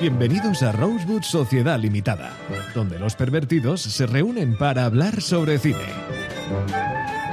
[0.00, 2.32] Bienvenidos a Rosewood Sociedad Limitada,
[2.74, 5.84] donde los pervertidos se reúnen para hablar sobre cine.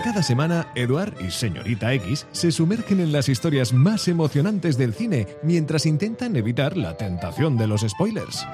[0.03, 5.27] Cada semana, Eduard y Señorita X se sumergen en las historias más emocionantes del cine
[5.43, 8.45] mientras intentan evitar la tentación de los spoilers.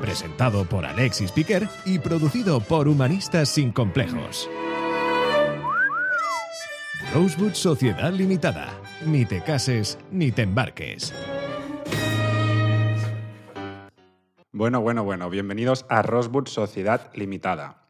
[0.00, 4.48] Presentado por Alexis Piquer y producido por Humanistas Sin Complejos.
[7.12, 8.68] Rosewood Sociedad Limitada.
[9.06, 11.14] Ni te cases ni te embarques.
[14.52, 17.88] Bueno, bueno, bueno, bienvenidos a Rosewood Sociedad Limitada.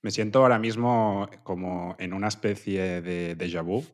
[0.00, 3.84] Me siento ahora mismo como en una especie de déjà vu,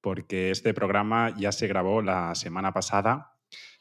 [0.00, 3.32] porque este programa ya se grabó la semana pasada,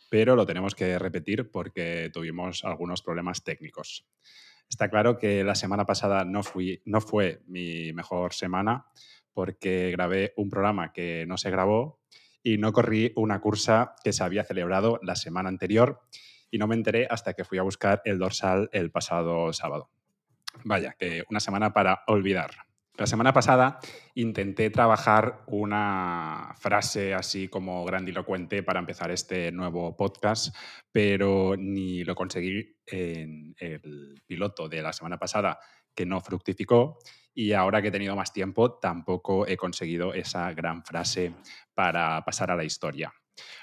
[0.09, 4.07] pero lo tenemos que repetir porque tuvimos algunos problemas técnicos.
[4.67, 8.87] Está claro que la semana pasada no, fui, no fue mi mejor semana
[9.31, 11.99] porque grabé un programa que no se grabó
[12.45, 16.01] y no corrí una cursa que se había celebrado la semana anterior
[16.51, 19.89] y no me enteré hasta que fui a buscar el dorsal el pasado sábado.
[20.63, 22.51] Vaya, que una semana para olvidar.
[22.97, 23.79] La semana pasada
[24.13, 30.55] intenté trabajar una frase así como grandilocuente para empezar este nuevo podcast,
[30.91, 35.59] pero ni lo conseguí en el piloto de la semana pasada,
[35.95, 36.99] que no fructificó,
[37.35, 41.33] y ahora que he tenido más tiempo tampoco he conseguido esa gran frase
[41.75, 43.13] para pasar a la historia.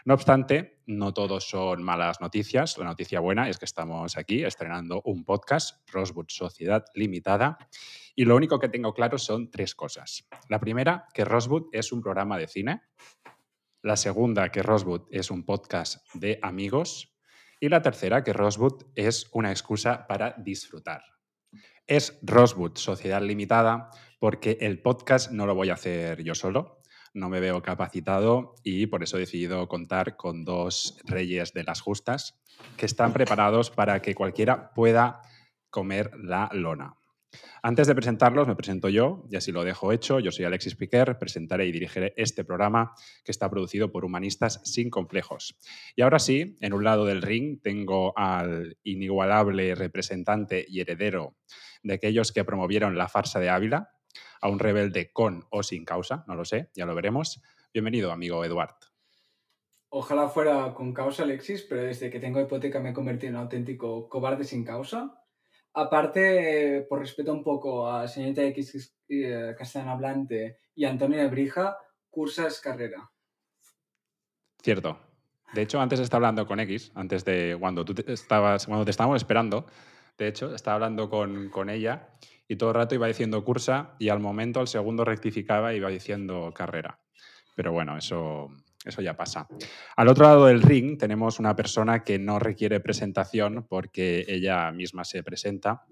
[0.05, 2.77] No obstante, no todos son malas noticias.
[2.77, 7.57] La noticia buena es que estamos aquí estrenando un podcast, Rosewood Sociedad Limitada,
[8.15, 10.29] y lo único que tengo claro son tres cosas.
[10.49, 12.83] La primera, que Rosewood es un programa de cine.
[13.81, 17.17] La segunda, que Rosewood es un podcast de amigos.
[17.59, 21.12] Y la tercera, que Rosewood es una excusa para disfrutar.
[21.87, 26.83] Es Rosewood Sociedad Limitada porque el podcast no lo voy a hacer yo solo
[27.15, 31.81] no me veo capacitado y por eso he decidido contar con dos reyes de las
[31.81, 32.41] justas
[32.77, 35.21] que están preparados para que cualquiera pueda
[35.71, 36.97] comer la lona.
[37.63, 40.19] Antes de presentarlos, me presento yo, y así lo dejo hecho.
[40.21, 42.93] Yo soy Alexis Piquer, presentaré y dirigiré este programa
[43.25, 45.57] que está producido por Humanistas Sin Complejos.
[45.97, 51.37] Y ahora sí, en un lado del ring tengo al inigualable representante y heredero
[51.83, 53.91] de aquellos que promovieron la farsa de Ávila,
[54.41, 57.43] a un rebelde con o sin causa, no lo sé, ya lo veremos.
[57.73, 58.77] Bienvenido, amigo Eduard.
[59.89, 63.43] Ojalá fuera con causa, Alexis, pero desde que tengo hipoteca me he convertido en un
[63.43, 65.23] auténtico cobarde sin causa.
[65.75, 71.77] Aparte, por respeto un poco a señorita X eh, castellano hablante y Antonio Nebrija,
[72.11, 73.11] cursas carrera.
[74.63, 74.99] Cierto.
[75.53, 79.17] De hecho, antes estaba hablando con X, antes de cuando tú estabas, cuando te estábamos
[79.17, 79.67] esperando,
[80.19, 82.11] de hecho, estaba hablando con, con ella
[82.49, 85.89] y todo el rato iba diciendo cursa y al momento, al segundo rectificaba y iba
[85.89, 87.01] diciendo carrera.
[87.55, 88.51] Pero bueno, eso,
[88.85, 89.47] eso ya pasa.
[89.97, 95.05] Al otro lado del ring tenemos una persona que no requiere presentación porque ella misma
[95.05, 95.87] se presenta.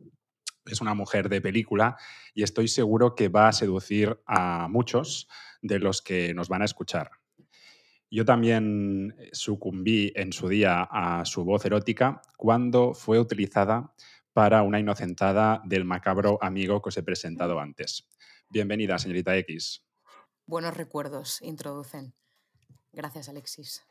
[0.66, 1.96] Es una mujer de película
[2.34, 5.28] y estoy seguro que va a seducir a muchos
[5.62, 7.19] de los que nos van a escuchar.
[8.12, 13.94] Yo también sucumbí en su día a su voz erótica cuando fue utilizada
[14.32, 18.08] para una inocentada del macabro amigo que os he presentado antes.
[18.48, 19.86] Bienvenida, señorita X.
[20.44, 22.12] Buenos recuerdos introducen.
[22.92, 23.86] Gracias, Alexis.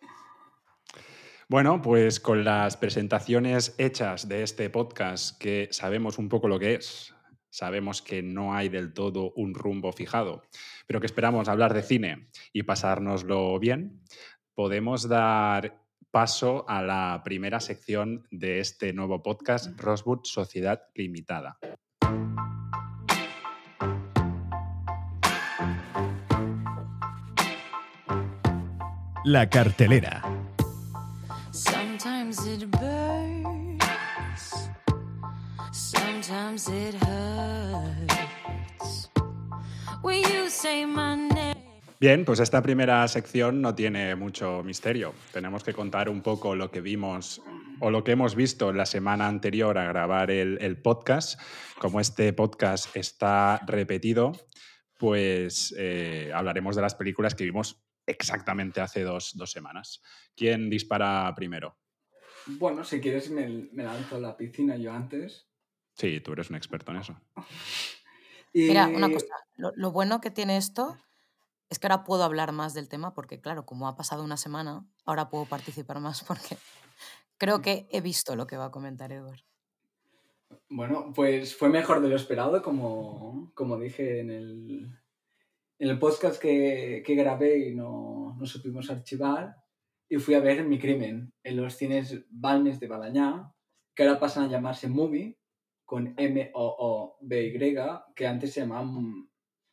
[1.48, 6.76] Bueno, pues con las presentaciones hechas de este podcast, que sabemos un poco lo que
[6.76, 7.16] es,
[7.50, 10.44] sabemos que no hay del todo un rumbo fijado,
[10.88, 14.02] pero que esperamos hablar de cine y pasárnoslo bien,
[14.54, 15.80] podemos dar
[16.12, 21.58] paso a la primera sección de este nuevo podcast, Rosewood Sociedad Limitada.
[29.26, 30.24] La cartelera.
[31.52, 33.84] Sometimes it burns,
[35.72, 37.09] sometimes it hurts.
[42.02, 45.14] Bien, pues esta primera sección no tiene mucho misterio.
[45.32, 47.42] Tenemos que contar un poco lo que vimos
[47.80, 51.40] o lo que hemos visto la semana anterior a grabar el, podcast.
[51.78, 54.34] Como este podcast está repetido,
[54.98, 60.02] pues eh, hablaremos de las películas que vimos exactamente hace dos, semanas.
[60.36, 61.78] ¿Quién dispara primero?
[62.48, 65.48] Bueno, si quieres me, lanzo a la piscina yo antes.
[65.94, 67.22] Sí, tú eres un experto en eso.
[68.54, 70.98] Mira, una cosa, lo bueno que tiene esto
[71.70, 74.86] es que ahora puedo hablar más del tema porque, claro, como ha pasado una semana,
[75.06, 76.58] ahora puedo participar más porque
[77.38, 79.42] creo que he visto lo que va a comentar Edward.
[80.68, 85.00] Bueno, pues fue mejor de lo esperado, como, como dije en el,
[85.78, 89.56] en el podcast que, que grabé y no, no supimos archivar
[90.10, 93.54] y fui a ver Mi Crimen en los cines Balmes de Balañá,
[93.94, 95.39] que ahora pasan a llamarse Movie,
[95.90, 97.76] con M-O-O-B-Y,
[98.16, 99.28] que antes se llamaban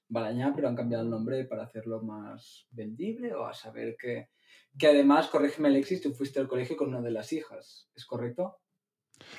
[0.09, 4.31] Balañá, pero han cambiado el nombre para hacerlo más vendible o a saber que...
[4.79, 8.61] Que además, corrígeme Alexis, tú fuiste al colegio con una de las hijas, ¿es correcto?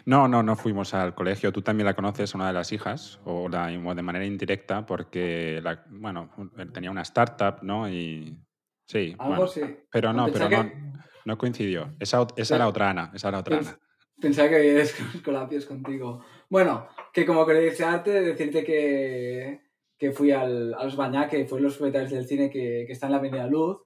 [0.05, 1.51] No, no, no fuimos al colegio.
[1.51, 5.59] Tú también la conoces, una de las hijas, o, la, o de manera indirecta, porque
[5.63, 6.29] la, bueno,
[6.73, 7.89] tenía una startup, ¿no?
[7.89, 8.37] Y
[8.85, 9.15] sí.
[9.17, 9.61] Algo bueno, sí.
[9.91, 10.77] Pero no, Pensaba pero no, que-
[11.25, 11.95] no coincidió.
[11.99, 13.79] Esa, esa era otra Ana, esa era otra Ana.
[14.19, 14.83] Pensaba que había
[15.23, 16.23] colapios contigo.
[16.49, 19.61] Bueno, que como arte decirte que,
[19.97, 23.07] que fui al, a los Bañá, que fue los propietarios del cine que, que está
[23.07, 23.81] en la Avenida Luz,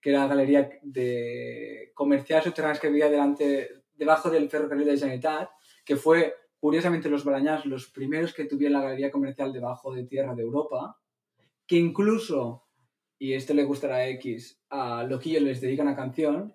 [0.00, 5.50] que era la galería de comercial subterráneas que había delante, debajo del ferrocarril de Generalitat,
[5.84, 10.34] que fue, curiosamente, los Balañás los primeros que tuvieron la galería comercial debajo de tierra
[10.34, 10.98] de Europa,
[11.66, 12.66] que incluso,
[13.18, 16.54] y esto le gustará a X, a Loquillo les dedica una canción,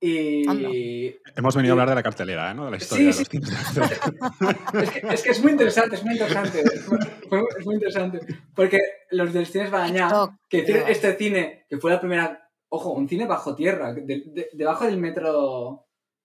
[0.00, 2.54] y Hemos venido a hablar de la cartelera, ¿eh?
[2.54, 2.66] ¿no?
[2.66, 6.04] De la historia Sí, de los de es, que, es que es muy interesante, es
[6.04, 6.62] muy interesante.
[7.28, 8.20] Fue- Es muy interesante.
[8.54, 8.78] Porque
[9.10, 13.26] los del Balañá, TikTok, que hicieron este cine, que fue la primera, ojo, un cine
[13.26, 15.84] bajo tierra, de- de- debajo del metro.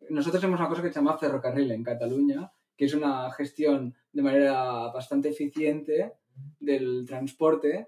[0.10, 4.22] Nosotros tenemos una cosa que se llama ferrocarril en Cataluña, que es una gestión de
[4.22, 6.14] manera bastante eficiente
[6.60, 7.86] del transporte.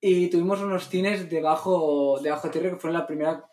[0.00, 3.44] Y tuvimos unos cines debajo, debajo de tierra que fueron la primera,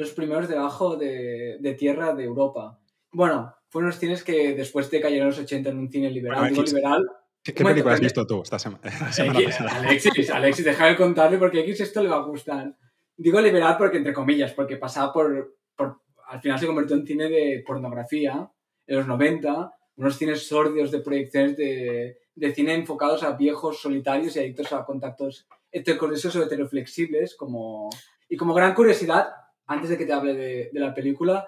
[0.00, 2.78] los primeros debajo de, de tierra de Europa.
[3.12, 6.38] Bueno, fueron unos cines que después de cayeron los 80 en un cine liberal.
[6.38, 6.74] Bueno, Digo X.
[6.74, 7.10] liberal.
[7.42, 9.60] ¿Qué, qué película has visto tú esta sema- la semana X?
[9.60, 12.76] Alexis, Alexis, deja de contarle porque a X esto le va a gustar.
[13.16, 17.28] Digo liberal porque, entre comillas, porque pasaba por, por- Al final se convirtió en cine
[17.28, 18.50] de pornografía
[18.86, 24.36] en los 90, unos cines sordios de proyecciones de, de cine enfocados a viejos solitarios
[24.36, 27.34] y adictos a contactos heterocoriosos o heteroflexibles.
[27.36, 27.88] Como,
[28.28, 29.28] y como gran curiosidad,
[29.70, 31.46] antes de que te hable de, de la película,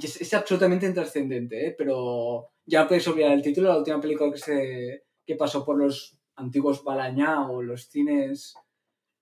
[0.00, 1.74] y es, es absolutamente intrascendente, ¿eh?
[1.76, 6.16] pero ya podéis olvidar el título, la última película que, se, que pasó por los
[6.36, 8.54] antiguos Balañá o los cines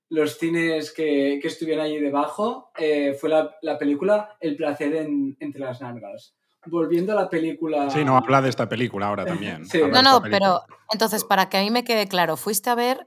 [0.08, 5.36] los cines que, que estuvieron allí debajo eh, fue la, la película El placer en-
[5.40, 6.34] entre las nalgas.
[6.66, 7.88] Volviendo a la película...
[7.88, 9.64] Sí, no, habla de esta película ahora también.
[9.64, 9.80] Sí.
[9.90, 10.60] No, no, pero
[10.92, 13.06] entonces, para que a mí me quede claro, fuiste a ver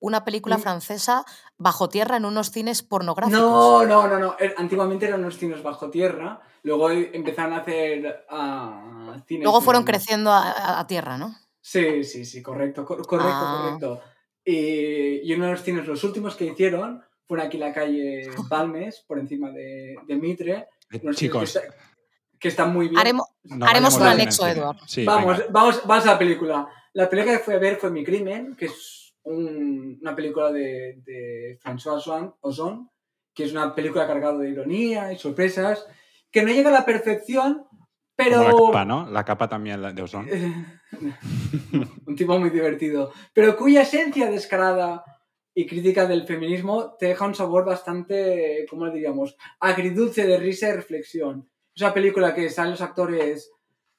[0.00, 0.60] una película Mm.
[0.62, 1.24] francesa
[1.56, 3.40] bajo tierra en unos cines pornográficos.
[3.40, 4.36] No, no, no, no.
[4.38, 9.44] Er- Antiguamente eran unos cines bajo tierra, luego empezaron a hacer ah, cines...
[9.44, 11.34] Luego fueron en- creciendo a, tierra, ¿no?
[11.60, 13.62] Sí, sí, sí, correcto, cor- correcto, Ah.
[13.64, 14.00] correcto.
[14.44, 18.20] Y, y uno de los cines, los últimos que hicieron, fueron aquí en la calle
[18.50, 20.68] Balmes, por encima de, de Mitre.
[20.92, 21.74] Eh, Chicos, que, está-
[22.38, 22.98] que están muy bien.
[23.00, 24.60] Haremos, no haremos un anexo, en cine.
[24.62, 24.76] Eduard.
[24.86, 26.68] Sí, vamos, vamos, vamos a la película.
[26.92, 28.95] La película que fui a ver fue Mi Crimen, que es
[29.26, 32.90] un- una película de, de François Ozon, Ozon,
[33.34, 35.86] que es una película cargada de ironía y sorpresas,
[36.30, 37.64] que no llega a la perfección,
[38.14, 38.36] pero...
[38.44, 39.10] Como la capa, ¿no?
[39.10, 40.26] La capa también de Ozón.
[42.06, 45.04] un tipo muy divertido, pero cuya esencia descarada
[45.54, 50.68] y crítica del feminismo te deja un sabor bastante, ¿cómo le diríamos?, agridulce de risa
[50.68, 51.48] y reflexión.
[51.74, 53.50] Es una película que salen los actores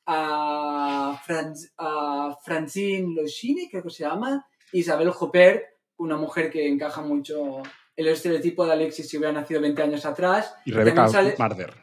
[0.06, 5.64] a, Franz- a Francine Loschini, creo que se llama, Isabel Huppert,
[5.98, 10.06] una mujer que encaja mucho en el estereotipo de Alexis si hubiera nacido 20 años
[10.06, 10.56] atrás.
[10.66, 10.72] Y
[11.12, 11.74] sale- Marder.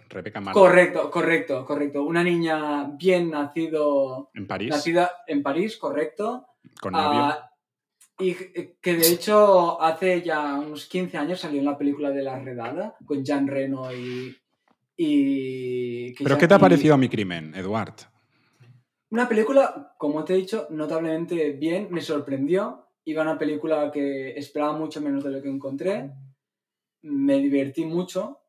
[0.55, 2.03] Correcto, correcto, correcto.
[2.05, 6.47] Una niña bien nacido En París, Nacida en París, correcto.
[6.81, 7.21] con novio.
[7.21, 7.51] Ah,
[8.21, 8.33] y
[8.81, 12.95] que de hecho hace ya unos 15 años salió en la película de La Redada
[13.05, 14.37] con Jean Reno y.
[16.23, 17.95] ¿Pero qué te ha y- parecido mi crimen, Eduard?
[19.15, 22.89] Una película, como te he dicho, notablemente bien, me sorprendió.
[23.05, 26.11] Iba a una película que esperaba mucho menos de lo que encontré.
[27.03, 28.41] Me divertí mucho.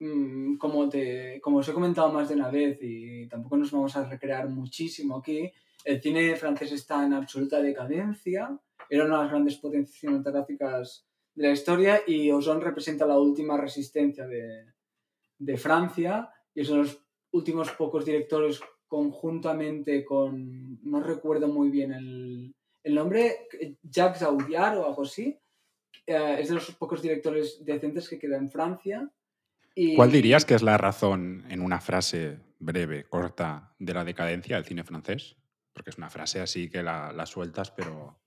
[0.00, 3.94] Mm, Como, te, como os he comentado más de una vez y tampoco nos vamos
[3.94, 5.48] a recrear muchísimo aquí,
[5.84, 8.58] el cine francés está en absoluta decadencia.
[8.90, 13.56] Era una de las grandes potencias cinematográficas de la historia y Ozon representa la última
[13.56, 14.64] resistencia de,
[15.38, 16.98] de Francia y de los
[17.30, 18.60] últimos pocos directores
[18.92, 23.48] conjuntamente con, no recuerdo muy bien el, el nombre,
[23.82, 25.40] Jacques Audiard o algo así.
[26.06, 29.10] Eh, es de los pocos directores decentes que queda en Francia.
[29.74, 34.56] Y, ¿Cuál dirías que es la razón, en una frase breve, corta, de la decadencia
[34.56, 35.36] del cine francés?
[35.72, 38.20] Porque es una frase así que la, la sueltas, pero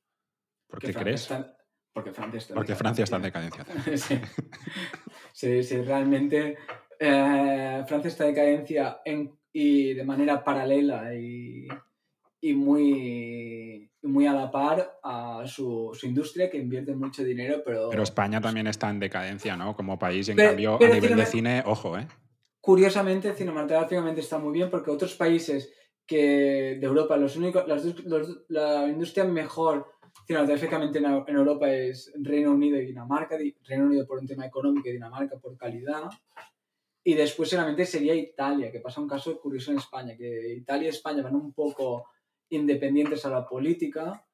[0.68, 1.22] ¿por qué crees?
[1.22, 1.56] está-
[1.94, 3.64] porque Francia está en Porque Francia está en decadencia.
[3.64, 3.98] decadencia.
[5.32, 5.62] sí.
[5.62, 6.58] sí, sí, realmente
[7.00, 11.66] eh, Francia está en decadencia en- y de manera paralela y,
[12.42, 17.90] y muy, muy a la par a su, su, industria que invierte mucho dinero, pero...
[17.90, 19.74] Pero España también está en decadencia, ¿no?
[19.74, 22.06] Como país y en cambio a nivel de cine, ojo, ¿eh?
[22.60, 25.72] Curiosamente, cinematográficamente está muy bien porque otros países
[26.06, 27.64] que de Europa, los únicos,
[28.50, 29.88] la industria mejor
[30.28, 34.90] cinematográficamente en, en, Europa es Reino Unido y Dinamarca, Reino Unido por un tema económico
[34.90, 36.10] y Dinamarca por calidad.
[37.08, 40.90] Y después solamente sería Italia, que pasa un caso curioso en España, que Italia y
[40.90, 42.10] España van un poco
[42.50, 44.26] independientes a la política,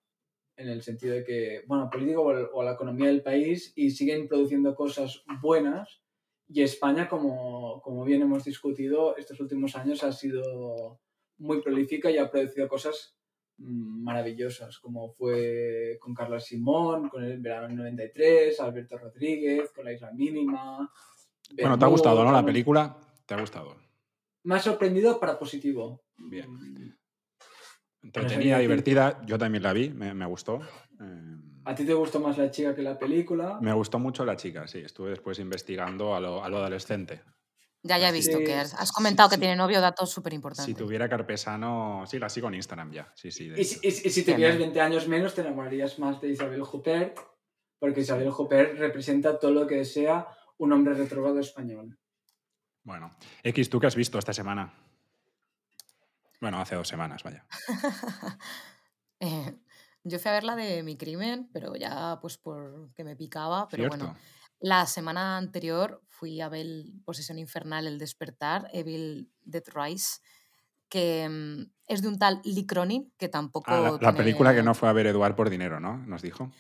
[0.56, 4.30] en el sentido de que, bueno, política o a la economía del país, y siguen
[4.30, 6.02] produciendo cosas buenas.
[6.48, 11.02] Y España, como, como bien hemos discutido, estos últimos años ha sido
[11.40, 13.18] muy prolífica y ha producido cosas
[13.58, 20.14] maravillosas, como fue con Carlos Simón, con el verano 93, Alberto Rodríguez, con la Isla
[20.14, 20.90] Mínima.
[21.60, 22.32] Bueno, ¿te ha gustado, no?
[22.32, 23.76] La película, ¿te ha gustado?
[24.44, 26.04] Me ha sorprendido para positivo.
[26.18, 26.52] Bien.
[26.52, 26.98] Mm.
[28.04, 29.22] Entretenida, divertida.
[29.26, 30.62] Yo también la vi, me, me gustó.
[31.00, 33.60] Eh, ¿A ti te gustó más la chica que la película?
[33.62, 34.80] Me gustó mucho la chica, sí.
[34.80, 37.22] Estuve después investigando a lo, a lo adolescente.
[37.84, 40.66] Ya, ya he visto que has, comentado que tiene novio, datos súper importantes.
[40.66, 43.12] Si tuviera Carpesano, sí, la sigo en Instagram ya.
[43.16, 46.62] Sí, sí, y, si, y, si tuvieras 20 años menos, te enamorarías más de Isabel
[46.62, 47.18] Huppert,
[47.80, 50.28] porque Isabel Huppert representa todo lo que sea
[50.62, 51.98] un hombre retrogrado español.
[52.84, 53.12] Bueno,
[53.44, 54.72] X, ¿tú qué has visto esta semana?
[56.40, 57.46] Bueno, hace dos semanas, vaya.
[59.20, 59.58] eh,
[60.04, 63.68] yo fui a ver la de mi crimen, pero ya pues porque me picaba.
[63.70, 64.16] Pero bueno,
[64.60, 66.68] la semana anterior fui a ver
[67.06, 70.22] Posesión Infernal, El Despertar, Evil Dead Rise,
[70.90, 73.72] que mm, es de un tal Lee Cronin, que tampoco.
[73.72, 75.98] Ah, la, película que no fue a ver Eduard por dinero, ¿no?
[75.98, 76.52] Nos dijo.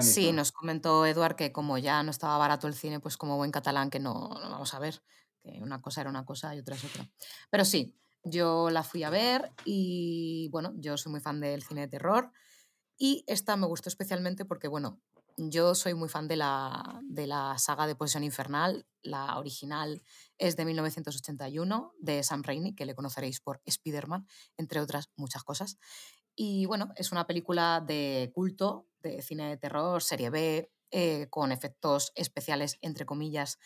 [0.00, 3.50] Sí, nos comentó Eduard que como ya no estaba barato el cine, pues como buen
[3.50, 5.02] catalán que no, no vamos a ver,
[5.42, 7.08] que una cosa era una cosa y otra es otra.
[7.50, 11.82] Pero sí, yo la fui a ver y bueno, yo soy muy fan del cine
[11.82, 12.32] de terror
[12.98, 15.00] y esta me gustó especialmente porque, bueno,
[15.36, 18.86] yo soy muy fan de la, de la saga de Posesión Infernal.
[19.02, 20.02] La original
[20.38, 24.26] es de 1981, de Sam Raimi, que le conoceréis por Spider-Man,
[24.56, 25.78] entre otras muchas cosas.
[26.36, 31.50] Y bueno, es una película de culto, de cine de terror, serie B, eh, con
[31.50, 33.58] efectos especiales, entre comillas,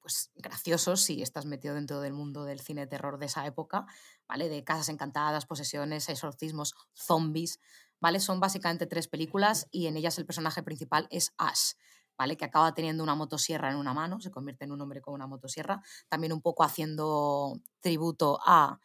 [0.00, 3.86] pues, graciosos si estás metido dentro del mundo del cine de terror de esa época,
[4.28, 4.48] ¿vale?
[4.48, 7.58] De casas encantadas, posesiones, exorcismos, zombies,
[8.00, 8.20] ¿vale?
[8.20, 11.72] Son básicamente tres películas y en ellas el personaje principal es Ash,
[12.16, 12.36] ¿vale?
[12.36, 15.26] Que acaba teniendo una motosierra en una mano, se convierte en un hombre con una
[15.26, 18.78] motosierra, también un poco haciendo tributo a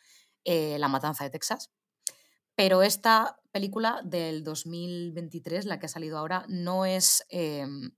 [0.44, 1.70] eh, La Matanza de Texas.
[2.58, 7.92] Pero esta película del 2023, la que ha salido ahora, no es em,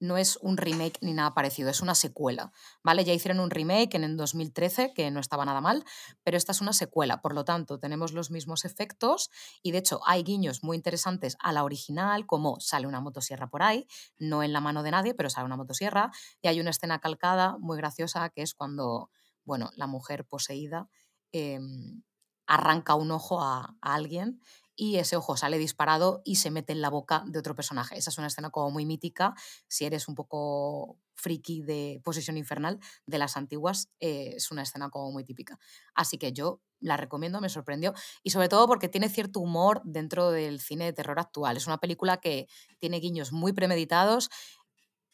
[0.00, 2.52] no es un remake ni nada parecido, es una secuela,
[2.84, 3.04] ¿vale?
[3.04, 5.84] Ya hicieron un remake en el 2013, que no estaba nada mal,
[6.22, 9.30] pero esta es una secuela, por lo tanto, tenemos los mismos efectos
[9.62, 13.62] y de hecho hay guiños muy interesantes a la original, como sale una motosierra por
[13.62, 13.86] ahí,
[14.18, 16.10] no en la mano de nadie, pero sale una motosierra,
[16.42, 19.10] y hay una escena calcada muy graciosa que es cuando,
[19.44, 20.88] bueno, la mujer poseída
[21.32, 22.02] em,
[22.48, 24.40] arranca un ojo a, alguien
[24.74, 27.98] y ese ojo sale disparado y se mete en la boca de otro personaje.
[27.98, 29.34] Esa es una escena como muy mítica,
[29.66, 34.88] si eres un poco friki de Posesión Infernal de las antiguas, eh, es una escena
[34.88, 35.58] como muy típica.
[35.94, 40.30] Así que yo la recomiendo, me sorprendió y sobre todo porque tiene cierto humor dentro
[40.30, 41.56] del cine de terror actual.
[41.56, 42.46] Es una película que
[42.78, 44.30] tiene guiños muy premeditados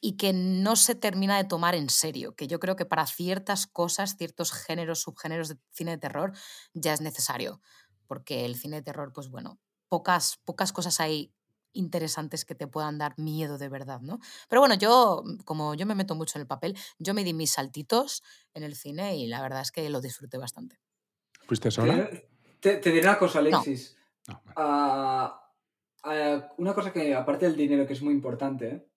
[0.00, 3.66] y que no se termina de tomar en serio, que yo creo que para ciertas
[3.66, 6.32] cosas, ciertos géneros, subgéneros de cine de terror
[6.74, 7.60] ya es necesario
[8.06, 9.58] porque el cine de terror, pues bueno,
[9.88, 11.32] pocas, pocas cosas hay
[11.72, 14.20] interesantes que te puedan dar miedo de verdad, ¿no?
[14.48, 17.34] Pero bueno, yo, mm, como yo me meto mucho en el papel, yo me di
[17.34, 18.22] mis saltitos
[18.54, 20.78] en el cine y la verdad es que lo disfruté bastante.
[21.46, 22.08] ¿Fuiste sola?
[22.60, 23.96] Te, diré una cosa, Alexis.
[24.56, 25.50] Ah,
[26.04, 28.88] ah, una cosa que, aparte del dinero, que es muy importante,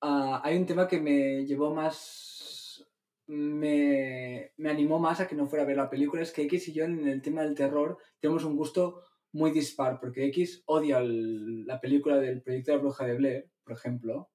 [0.00, 2.86] ah, hay un tema que me llevó más
[3.28, 6.68] me, me, animó más a que no fuera a ver la película es que X
[6.68, 11.00] y yo en el tema del terror tenemos un gusto muy dispar, porque X odia
[11.02, 14.30] la película del proyecto de la bruja de Blair, por ejemplo.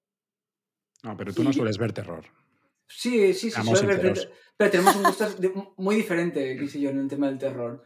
[1.03, 2.25] No, pero tú no sueles ver terror.
[2.87, 5.25] Sí, sí, sí, ver, pero tenemos un gusto
[5.77, 7.83] muy diferente, X y yo, en el tema del terror.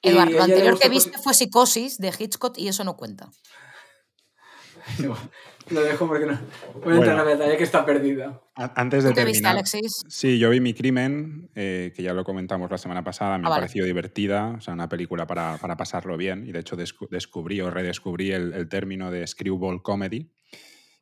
[0.00, 3.30] Eduardo, lo anterior que viste fue Psicosis de Hitchcock y eso no cuenta.
[5.70, 6.38] Lo dejo porque no.
[6.82, 8.42] Voy a entrar a la batalla que está perdida.
[8.54, 9.32] Antes de terminar.
[9.32, 10.02] Viste, Alexis?
[10.08, 13.38] Sí, yo vi Mi Crimen, eh, que ya lo comentamos la semana pasada.
[13.38, 14.54] Me ah, ha parecido divertida.
[14.58, 16.46] O sea, una película para, para, pasarlo bien.
[16.46, 20.30] Y de hecho, descubrí o redescubrí el, el término de screwball comedy.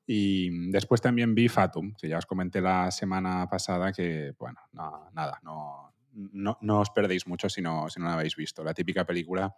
[0.06, 5.08] Y después también vi Fatum, que ya os comenté la semana pasada que, bueno, no,
[5.12, 8.64] nada, no, no, no, os perdéis mucho si no, si no la habéis visto.
[8.64, 9.54] La típica película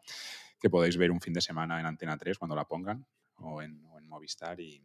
[0.61, 3.05] que podéis ver un fin de semana en Antena 3 cuando la pongan
[3.37, 4.83] o en, o en Movistar y,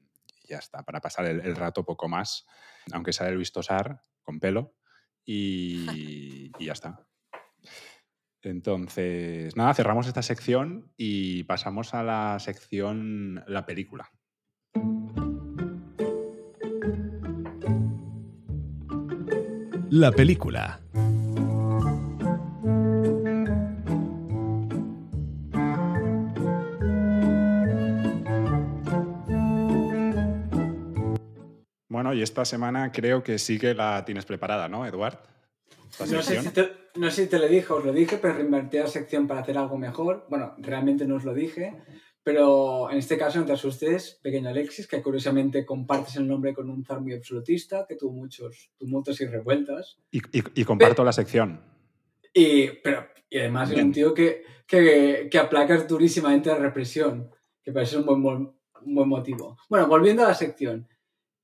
[0.47, 2.45] ya está, para pasar el, rato poco más,
[2.91, 4.73] aunque el Luis Tosar con pelo
[5.23, 7.05] y ya está.
[8.41, 14.11] Entonces, nada, cerramos esta sección y pasamos a la sección La película.
[19.89, 20.79] La película.
[31.99, 35.17] Bueno, y esta semana creo que sí que la tienes preparada, ¿no, Eduard?
[36.09, 38.77] No sé, si te, no sé si te lo dije os lo dije, pero reinvertí
[38.77, 40.25] la sección para hacer algo mejor.
[40.29, 41.75] Bueno, realmente no os lo dije,
[42.23, 46.69] pero en este caso no te asustes, pequeño Alexis, que curiosamente compartes el nombre con
[46.69, 49.97] un zar muy absolutista, que tuvo muchos tumultos y revueltas.
[50.09, 51.59] Y, y- y comparto la sección.
[52.33, 53.87] Y, pero, y además es Bien.
[53.87, 57.29] un tío que, que, que aplacas durísimamente la represión,
[57.61, 58.53] que parece un buen,
[58.85, 59.57] un buen motivo.
[59.67, 60.87] Bueno, volviendo a la sección.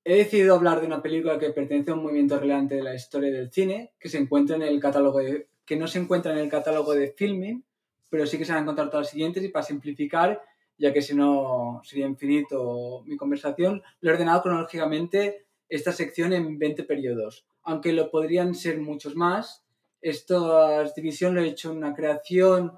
[0.08, 3.32] He decidido hablar de una película que pertenece a un movimiento relevante de la historia
[3.32, 6.48] del cine, que se encuentra en el catálogo de, que no se encuentra en el
[6.48, 7.64] catálogo de filming,
[8.08, 10.44] pero sí que se van a encontrar todas las siguientes y para simplificar,
[10.78, 16.60] ya que si no sería infinito mi conversación, lo he ordenado cronológicamente esta sección en
[16.60, 19.66] 20 periodos, aunque lo podrían ser muchos más.
[20.04, 22.74] Esta división lo he hecho en una creación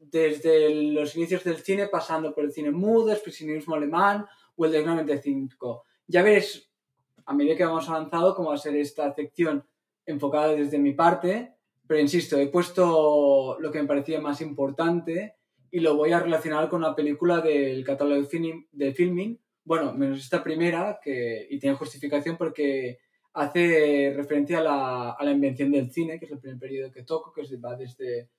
[0.00, 4.24] desde los inicios del cine, pasando por el cine mudo, expresionismo alemán
[4.56, 5.84] o el del 95.
[6.10, 6.68] Ya veréis,
[7.24, 9.64] a medida que vamos avanzado, cómo va a ser esta sección
[10.04, 11.54] enfocada desde mi parte,
[11.86, 15.36] pero insisto, he puesto lo que me parecía más importante
[15.70, 19.92] y lo voy a relacionar con una película del catálogo de, film, de filming, bueno,
[19.92, 22.98] menos esta primera, que, y tiene justificación porque
[23.34, 27.04] hace referencia a la, a la invención del cine, que es el primer periodo que
[27.04, 28.30] toco, que va desde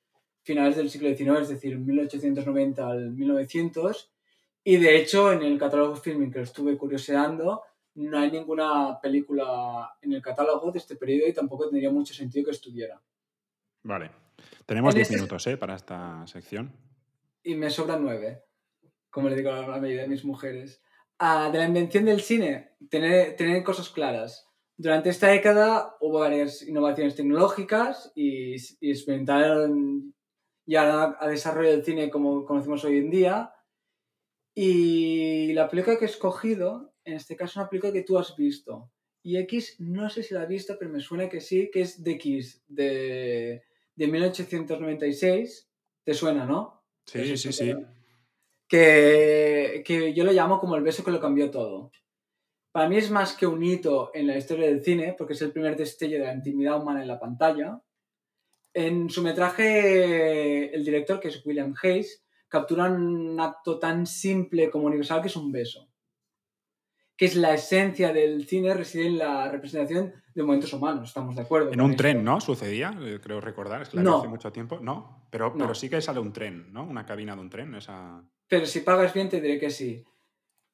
[0.43, 4.10] finales del siglo XIX, es decir, 1890 al 1900.
[4.63, 7.63] Y de hecho, en el catálogo filming que lo estuve curioseando,
[7.95, 12.45] no hay ninguna película en el catálogo de este periodo y tampoco tendría mucho sentido
[12.45, 13.01] que estuviera.
[13.83, 14.11] Vale.
[14.65, 15.57] Tenemos En 10 este- minutos ¿eh?
[15.57, 16.71] para esta sección.
[17.43, 18.43] Y me sobran nueve,
[19.09, 20.81] como le digo a la mayoría de mis mujeres.
[21.17, 24.47] Ah, de la invención del cine, tener, tener cosas claras.
[24.77, 30.13] Durante esta década hubo varias innovaciones tecnológicas y, y experimentaron
[30.65, 33.51] ya a desarrollo del cine como conocemos hoy en día.
[34.53, 38.35] Y la película que he escogido, en este caso, es una película que tú has
[38.35, 38.91] visto.
[39.23, 42.03] Y X, no sé si la has visto, pero me suena que sí, que es
[42.03, 43.63] The Kiss, de,
[43.95, 45.69] de 1896.
[46.03, 46.83] ¿Te suena, no?
[47.05, 47.73] Sí, Eso sí, sí.
[48.67, 51.91] Que, que yo lo llamo como el beso que lo cambió todo.
[52.71, 55.51] Para mí es más que un hito en la historia del cine, porque es el
[55.51, 57.81] primer destello de la intimidad humana en la pantalla.
[58.73, 64.85] En su metraje, el director, que es William Hayes, captura un acto tan simple como
[64.87, 65.87] universal que es un beso.
[67.15, 71.43] Que es la esencia del cine, reside en la representación de momentos humanos, estamos de
[71.43, 71.71] acuerdo.
[71.71, 72.41] En un tren, ¿no?
[72.41, 73.81] Sucedía, eh, creo recordar.
[73.83, 74.17] Es vi No.
[74.19, 74.79] hace mucho tiempo.
[74.81, 75.57] No, pero, No.
[75.65, 76.83] pero sí que sale un tren, ¿no?
[76.83, 77.73] Una cabina de un tren.
[77.75, 78.23] Esa...
[78.47, 80.03] Pero si pagas bien, te diré que sí.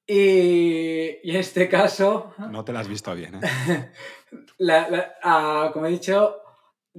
[0.05, 3.41] Y, y en este caso, No te la has visto bien, ¿eh?
[4.57, 6.37] la- la- ah, como he dicho,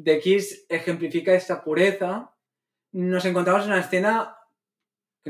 [0.00, 2.34] The Kiss ejemplifica esta pureza.
[2.92, 4.36] Nos encontramos en una escena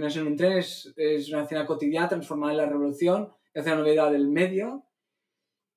[0.06, 3.76] es en un tren, es, es una escena cotidiana transformada en la revolución, hace la
[3.76, 4.84] novedad del medio.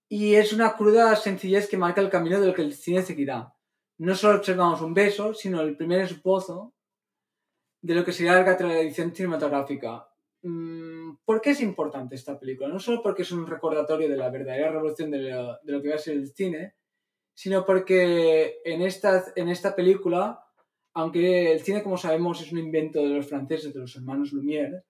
[0.08, 3.54] Y es una cruda sencillez que marca el camino de lo que el cine seguirá.
[3.98, 6.74] No solo observamos un beso, sino el primer esbozo
[7.82, 10.08] de lo que sería la tradición cinematográfica.
[10.44, 12.68] Mm, ¿Por qué es importante esta película?
[12.68, 15.90] No solo porque es un recordatorio de la verdadera revolución de lo, de lo que
[15.90, 16.76] va a ser el cine,
[17.34, 20.44] sino porque en esta, en esta película,
[20.94, 24.84] aunque el cine, como sabemos, es un invento de los franceses, de los hermanos Lumière,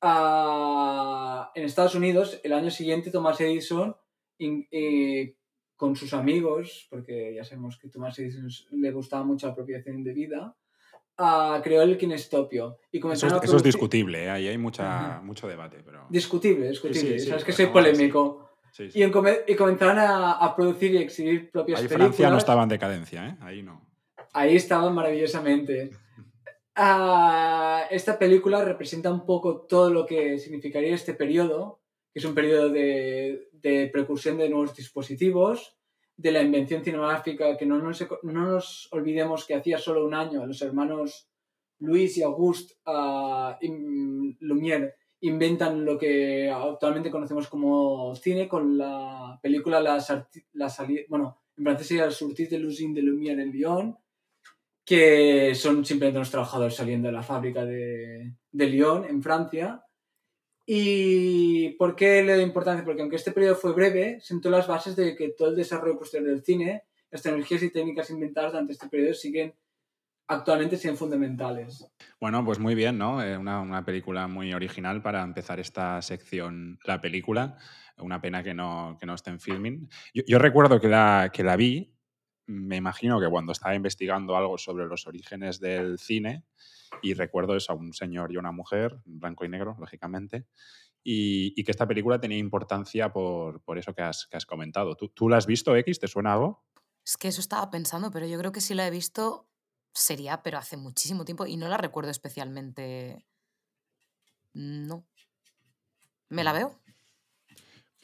[0.00, 3.96] ah, en Estados Unidos, el año siguiente, Thomas Edison,
[4.38, 5.36] in- eh,
[5.76, 10.56] con sus amigos, porque ya sabemos que Thomas Edison le gustaba mucho la apropiación indebida,
[11.18, 12.78] ah, creó el kinestopio.
[12.92, 14.30] Y Eso es, a eso es discutible, ¿eh?
[14.30, 15.22] ahí hay mucha, Ajá.
[15.22, 15.82] mucho debate.
[15.84, 16.06] Pero...
[16.10, 17.18] Discutible, discutible.
[17.18, 18.50] sí, Sabes que soy polémico.
[18.72, 19.00] Sí, sí.
[19.00, 22.08] Y, y comenzaron a, a producir y exhibir propias Ahí películas.
[22.16, 23.36] Francia no estaba en decadencia, ¿eh?
[23.40, 23.80] Ahí no.
[24.34, 25.90] Ahí estaban maravillosamente.
[26.74, 31.80] Ah, esta película representa un poco todo lo que significaría este periodo,
[32.12, 35.76] que es un periodo de, de precursión de nuevos dispositivos,
[36.16, 40.44] de la invención cinematográfica, que no nos, no nos olvidemos que hacía solo un año
[40.46, 41.28] los hermanos
[41.80, 42.74] Luis y Auguste
[43.62, 49.98] im- Lumière inventan lo que actualmente conocemos como cine con la película La,
[50.52, 53.96] la Sali- bueno, en francés sería El Sortir de Lucine de Lumière en Lyon,
[54.84, 59.82] que son simplemente unos trabajadores saliendo de la fábrica de, de Lyon, en Francia.
[60.66, 62.84] ¿Y por qué le doy importancia?
[62.84, 66.30] Porque aunque este periodo fue breve, sentó las bases de que todo el desarrollo posterior
[66.30, 69.54] del cine, las tecnologías y técnicas inventadas durante este periodo siguen
[70.26, 71.86] actualmente siendo fundamentales.
[72.20, 73.22] Bueno, pues muy bien, ¿no?
[73.22, 77.58] Eh, una, una película muy original para empezar esta sección, la película.
[77.98, 79.88] Una pena que no, que no esté en filming.
[80.12, 81.93] Yo, yo recuerdo que la, que la vi
[82.46, 86.44] me imagino que cuando estaba investigando algo sobre los orígenes del cine,
[87.02, 90.46] y recuerdo eso a un señor y una mujer, blanco y negro, lógicamente,
[91.02, 94.96] y, y que esta película tenía importancia por, por eso que has, que has comentado.
[94.96, 96.00] ¿Tú, ¿Tú, la has visto, X?
[96.00, 96.64] ¿Te suena algo?
[97.04, 99.48] Es que eso estaba pensando, pero yo creo que si la he visto
[99.92, 103.24] sería, pero hace muchísimo tiempo y no la recuerdo especialmente.
[104.54, 105.04] No.
[106.28, 106.56] ¿Me la Mm.
[106.56, 106.83] veo?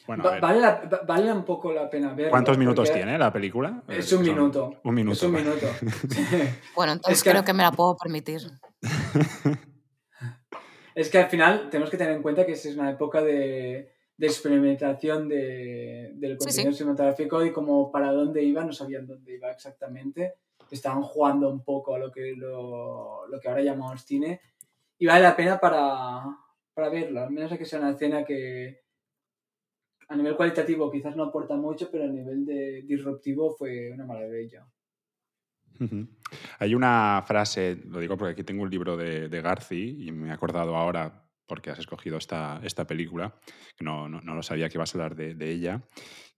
[0.07, 2.31] Bueno, Va- vale, la- va- vale un poco la pena verla.
[2.31, 3.83] ¿Cuántos minutos tiene la película?
[3.87, 4.73] Es Eh, un son- minuto.
[4.83, 5.13] Un minuto.
[5.13, 5.67] Es un minuto.
[6.75, 8.41] Bueno, entonces que- creo que me la puedo permitir.
[10.93, 14.27] Es que al final tenemos que tener en cuenta que es una época de, de
[14.27, 16.77] experimentación de- del Sí, contenido sí.
[16.79, 20.33] cinematográfico y como para dónde iba, no sabían dónde iba exactamente.
[20.69, 24.41] Estaban jugando un poco a lo que, lo, lo que ahora llamamos cine.
[24.97, 26.23] Y vale la pena para,
[26.73, 28.80] para verlo, al menos a que sea una escena que
[30.11, 34.67] a nivel cualitativo quizás no aporta mucho, pero a nivel de disruptivo fue una maravilla.
[36.59, 40.27] Hay una frase, lo digo porque aquí tengo un libro de, de Garci y me
[40.27, 43.39] he acordado ahora porque has escogido esta, esta película,
[43.77, 45.81] que no, no, no lo sabía que ibas a hablar de, de ella,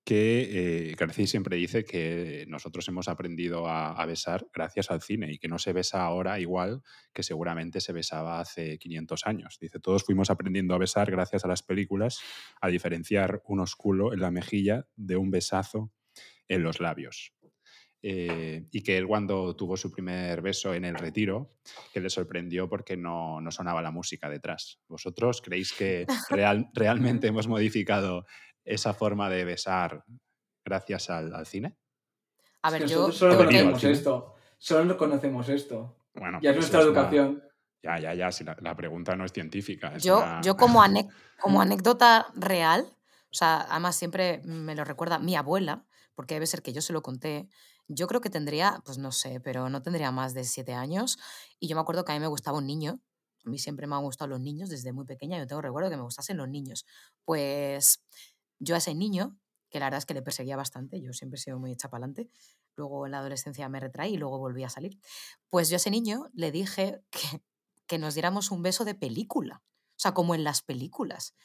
[0.03, 5.31] que eh, Garci siempre dice que nosotros hemos aprendido a, a besar gracias al cine
[5.31, 6.81] y que no se besa ahora igual
[7.13, 9.57] que seguramente se besaba hace 500 años.
[9.61, 12.19] Dice, todos fuimos aprendiendo a besar gracias a las películas,
[12.59, 15.91] a diferenciar un osculo en la mejilla de un besazo
[16.47, 17.33] en los labios.
[18.05, 21.55] Eh, y que él cuando tuvo su primer beso en el retiro,
[21.93, 24.81] que le sorprendió porque no, no sonaba la música detrás.
[24.89, 28.25] ¿Vosotros creéis que real, realmente hemos modificado
[28.65, 30.03] esa forma de besar
[30.65, 31.77] gracias al, al cine?
[32.61, 33.11] A Es ver, que yo.
[33.11, 34.35] solo yo creo que- conocemos esto.
[34.57, 35.97] Solo conocemos esto.
[36.13, 37.43] Bueno, Ya es nuestra es una- educación.
[37.81, 39.93] Ya, ya, ya, si la, la pregunta no es científica.
[39.95, 41.09] es Yo, una- yo como, ane-
[41.41, 42.85] como anécdota real,
[43.29, 46.93] o sea, además siempre me lo recuerda mi abuela, porque debe ser que yo se
[46.93, 47.49] lo conté.
[47.89, 51.17] Yo creo que tendría, pues no sé, pero no tendría más de siete años.
[51.59, 53.01] Y yo me acuerdo que a mí me gustaba un niño.
[53.45, 55.37] A mí siempre me han gustado los niños desde muy pequeña.
[55.37, 56.85] Yo tengo recuerdo que me gustasen los niños.
[57.25, 58.01] Pues
[58.63, 59.37] yo a ese niño,
[59.69, 62.29] que la verdad es que le perseguía bastante, yo siempre he sido muy hecha pa'lante,
[62.75, 64.99] Luego en la adolescencia me retraí y luego volví a salir.
[65.49, 67.43] Pues yo a ese niño le dije que,
[67.85, 69.61] que nos diéramos un beso de película.
[69.91, 71.35] O sea, como en las películas.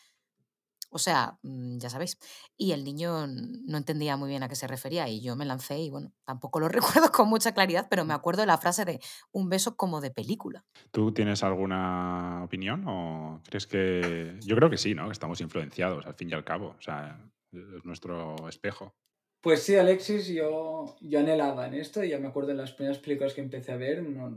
[0.90, 2.18] O sea, mm, ya sabéis.
[2.57, 5.79] Y el niño no entendía muy bien a qué se refería y yo me lancé
[5.79, 6.68] y bueno, tampoco lo
[7.03, 9.01] recuerdo con mucha claridad, pero me acuerdo de la frase de
[9.33, 10.64] un beso como de película.
[10.90, 14.38] ¿Tú tienes alguna opinión o crees que...
[14.42, 15.07] Yo creo que sí, ¿no?
[15.07, 16.74] Que estamos influenciados al fin y al cabo.
[16.79, 17.20] O sea,
[17.53, 18.94] es nuestro espejo.
[19.40, 22.98] Pues sí, Alexis, yo, yo anhelaba en esto y ya me acuerdo de las primeras
[22.98, 24.03] películas que empecé a ver.
[24.03, 24.35] no-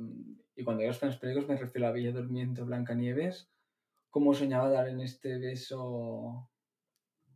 [0.56, 3.50] y cuando digo las primeras películas me refiero a Bella Durmiente, Blancanieves.
[4.12, 6.48] Cómo soñaba dar en este beso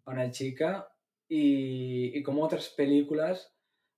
[0.06, 0.88] a una chica
[1.28, 3.52] y, y cómo otras películas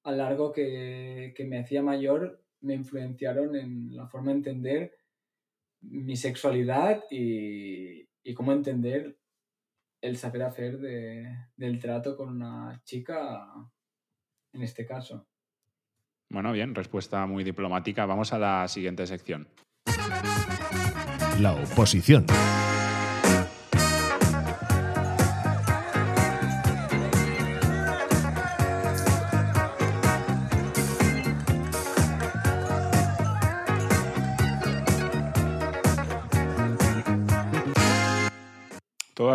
[0.04, 4.94] a lo largo que, que me hacía mayor me influenciaron en la forma de entender
[5.82, 9.20] mi sexualidad y, y cómo entender
[10.02, 13.48] el saber hacer de- del trato con una chica
[14.54, 15.28] en este caso.
[16.30, 18.06] Bueno, bien, respuesta muy diplomática.
[18.06, 19.48] Vamos a la siguiente sección.
[21.40, 22.26] La oposición.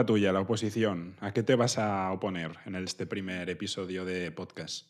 [0.07, 1.17] Tuya, la oposición.
[1.21, 4.89] ¿A qué te vas a oponer en este primer episodio de podcast?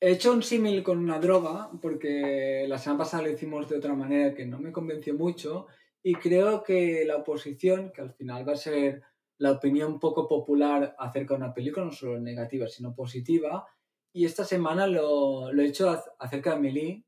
[0.00, 3.94] He hecho un símil con una droga porque la semana pasada lo hicimos de otra
[3.94, 5.66] manera que no me convenció mucho
[6.02, 9.02] y creo que la oposición, que al final va a ser
[9.38, 13.66] la opinión poco popular acerca de una película, no solo negativa, sino positiva,
[14.12, 17.04] y esta semana lo, he hecho ac- acerca de Amélie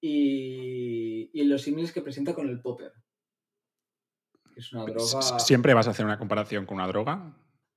[0.00, 2.92] y, y los símiles que presenta con el popper.
[4.56, 5.38] Es una droga...
[5.38, 7.32] ¿Siempre vas a hacer una comparación con una droga?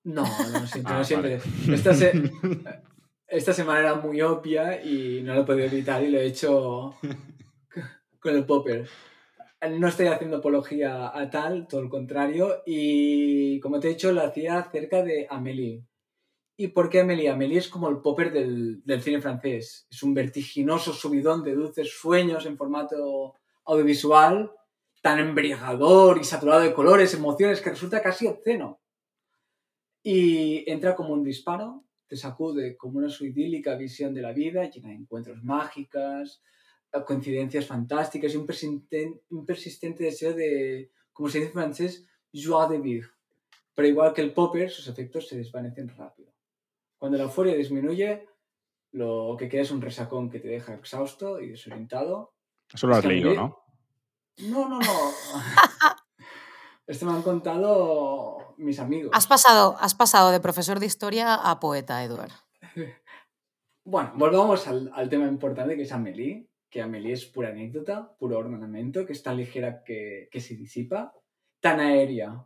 [0.06, 1.38] No, no siempre, Ah, no siempre.
[1.38, 1.76] vale.
[1.76, 2.32] Esta, se-
[3.28, 6.96] esta semana era muy obvia y no lo he podido evitar y lo he hecho
[8.20, 8.88] con el popper.
[9.78, 12.64] No estoy haciendo apología a tal, todo lo contrario.
[12.66, 15.84] Y como te he dicho, lo hacía acerca de Amélie.
[16.58, 17.30] ¿Y por qué Amélie?
[17.30, 19.86] Amélie es como el popper del, del cine francés.
[19.92, 24.50] Es un vertiginoso subidón de dulces sueños en formato audiovisual,
[25.02, 28.82] tan embriagador y saturado de colores, emociones, que resulta casi obsceno.
[30.04, 34.70] Y entra como un disparo, te sacude como una su idílica visión de la vida,
[34.70, 36.42] llena de encuentros mágicas,
[37.06, 42.70] coincidencias fantásticas y un persistente, un persistente deseo de, como se dice en francés, joie
[42.70, 43.10] de vivre.
[43.76, 46.34] Pero igual que el popper, sus efectos se desvanecen rápido.
[46.98, 48.28] Cuando la euforia disminuye,
[48.92, 52.34] lo que queda es un resacón que te deja exhausto y desorientado.
[52.74, 53.60] Eso lo has leído, ¿no?
[54.40, 55.14] No, no, no.
[56.88, 59.12] Esto me han contado mis amigos.
[59.14, 62.32] Has pasado, has pasado de profesor de historia a poeta, Eduard.
[63.86, 68.38] Bueno, volvamos al, al tema importante que es Amélie, que Amélie es pura anécdota, puro
[68.38, 71.14] ornamento, que es tan ligera que, que se disipa,
[71.60, 72.46] tan aérea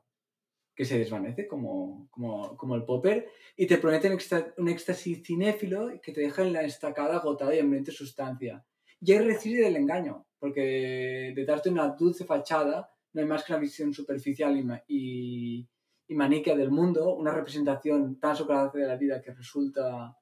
[0.75, 4.09] que se desvanece como, como, como el popper, y te promete
[4.57, 8.65] un éxtasis cinéfilo que te deja en la estacada agotada y hambrienta sustancia.
[8.99, 13.53] Y ahí reside del engaño, porque detrás de una dulce fachada no hay más que
[13.53, 15.65] una visión superficial y, ma- y,
[16.09, 20.17] y maniquea del mundo, una representación tan socrática de la vida que resulta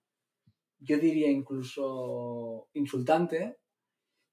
[0.79, 3.57] yo diría incluso insultante.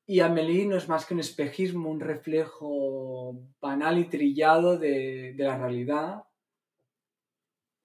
[0.07, 5.57] Y Amélie no es más que un espejismo, un reflejo banal y trillado de, la
[5.57, 6.23] realidad.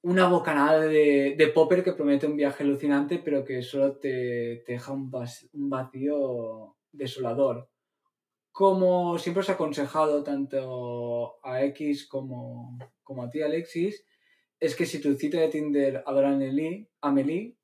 [0.01, 4.91] Una bocanada de, popper que promete un viaje alucinante, pero que solo te, te deja
[4.91, 7.69] un, vas- un vacío desolador.
[8.53, 14.05] Como siempre os he aconsejado tanto a X como, como a ti, Alexis,
[14.59, 16.37] es que si tu cita de Tinder adora a
[17.01, 17.57] Amélie,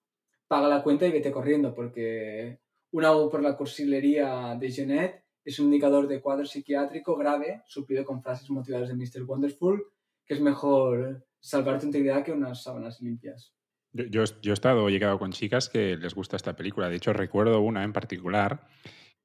[0.47, 5.59] paga la cuenta y vete corriendo, porque una U por la cursilería de Jeanette es
[5.59, 9.25] un indicador de cuadro psiquiátrico grave, suplido con frases motivadas de Mr.
[9.27, 9.85] Wonderful,
[10.25, 13.53] que es mejor salvar tu integridad que unas sábanas limpias.
[13.93, 16.89] Yo, yo, yo he estado, llegado con chicas que les gusta esta película.
[16.89, 18.67] De hecho, recuerdo una en particular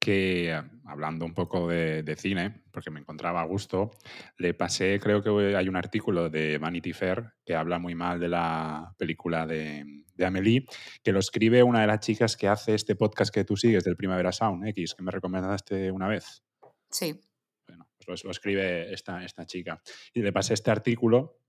[0.05, 3.89] que, eh, hablando un poco de, de cine, porque me encontraba a gusto,
[4.37, 8.29] le pasé, creo que hay un artículo de Vanity Fair que habla muy mal de
[8.29, 10.65] la película de, de Amélie,
[11.03, 13.97] que lo escribe una de las chicas que hace este podcast que tú sigues del
[13.97, 16.43] Primavera Sound, X, que me recomendaste una vez.
[16.91, 17.19] Sí.
[17.67, 19.81] Bueno, pues lo, lo escribe esta, esta chica.
[20.13, 21.39] Y le pasé este artículo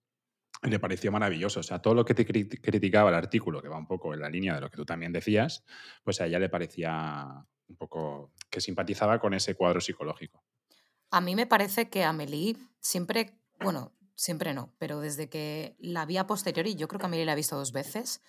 [0.62, 1.60] y le pareció maravilloso.
[1.60, 4.20] O sea, todo lo que te cri- criticaba el artículo, que va un poco en
[4.20, 5.62] la línea de lo que tú también decías,
[6.02, 10.42] pues a ella le parecía un poco que simpatizaba con ese cuadro psicológico.
[11.11, 16.16] A mí me parece que Amélie siempre, bueno, siempre no, pero desde que la vi
[16.16, 18.22] a posteriori, yo creo que Amélie la he visto dos veces,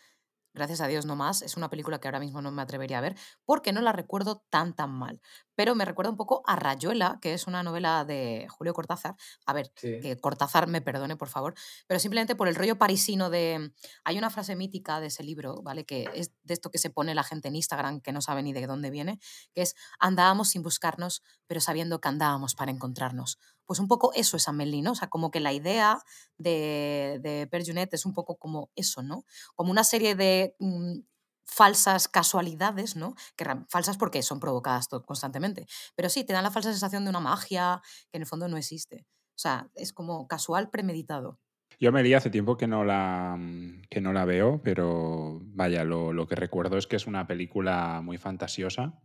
[0.53, 3.01] gracias a Dios no más, es una película que ahora mismo no me atrevería a
[3.01, 5.21] ver porque no la recuerdo tan tan mal,
[5.57, 9.15] pero me recuerda un poco a Rayuela, que es una novela de Julio Cortázar,
[9.47, 9.99] a ver, Sí.
[10.01, 11.55] que Cortázar me perdone, por favor,
[11.87, 13.73] pero simplemente por el rollo parisino de...
[14.03, 15.83] Hay una frase mítica de ese libro, ¿vale?
[15.83, 18.53] Que es de esto que se pone la gente en Instagram, que no sabe ni
[18.53, 19.19] de dónde viene,
[19.55, 23.39] que es andábamos sin buscarnos, pero sabiendo que andábamos para encontrarnos.
[23.65, 24.91] Pues un poco eso es Amélie, ¿no?
[24.91, 25.97] O sea, como que la idea
[26.37, 29.25] de, de Père Junet es un poco como eso, ¿no?
[29.55, 30.99] Como una serie de mm,
[31.47, 33.15] falsas casualidades, ¿no?
[33.35, 35.65] Que falsas porque son provocadas constantemente.
[35.95, 37.81] Pero sí, te dan la falsa sensación de una magia
[38.11, 39.05] que en el fondo no existe.
[39.29, 41.39] O sea, es como casual premeditado.
[41.79, 46.11] Yo Amelie hace tiempo que no la, mm, que no la veo, pero vaya, lo,
[46.11, 48.99] lo que recuerdo es que es una película muy fantasiosa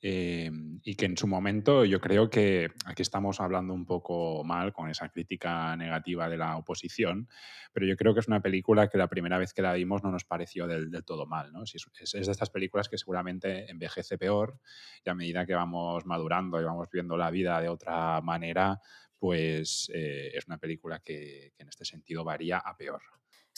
[0.00, 0.50] eh,
[0.84, 4.88] y que en su momento yo creo que aquí estamos hablando un poco mal con
[4.88, 7.28] esa crítica negativa de la oposición,
[7.72, 10.10] pero yo creo que es una película que la primera vez que la vimos no
[10.10, 11.52] nos pareció del, del todo mal.
[11.52, 11.66] ¿no?
[11.66, 14.60] Si Es, es- de estas películas que seguramente envejece peor
[15.04, 18.80] y a medida que vamos madurando y vamos viendo la vida de otra manera,
[19.18, 23.02] pues eh, es una película que, que en este sentido varía a peor.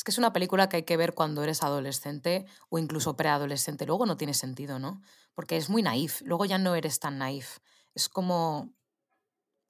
[0.01, 3.85] Es que es una película que hay que ver cuando eres adolescente o incluso preadolescente.
[3.85, 5.03] Luego no tiene sentido, ¿no?
[5.35, 6.23] Porque es muy naif.
[6.23, 7.59] Luego ya no eres tan naif.
[7.95, 8.73] Es como,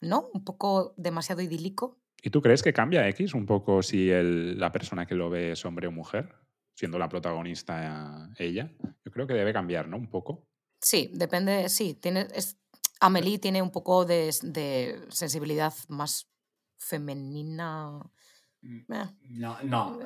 [0.00, 0.30] ¿no?
[0.32, 1.98] Un poco demasiado idílico.
[2.22, 5.50] ¿Y tú crees que cambia X un poco si el- la persona que lo ve
[5.50, 6.32] es hombre o mujer,
[6.76, 8.70] siendo la protagonista eh, ella?
[9.04, 9.96] Yo creo que debe cambiar, ¿no?
[9.96, 10.46] Un poco.
[10.80, 11.94] Sí, depende, sí.
[11.94, 12.56] Tiene, es,
[13.00, 16.30] Amelie tiene un poco de, de sensibilidad más
[16.78, 18.00] femenina.
[18.62, 20.00] Mm, Eh, No, no.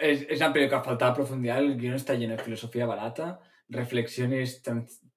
[0.00, 1.58] Es, es una película que falta profundidad.
[1.58, 4.62] El guion está lleno de filosofía barata, reflexiones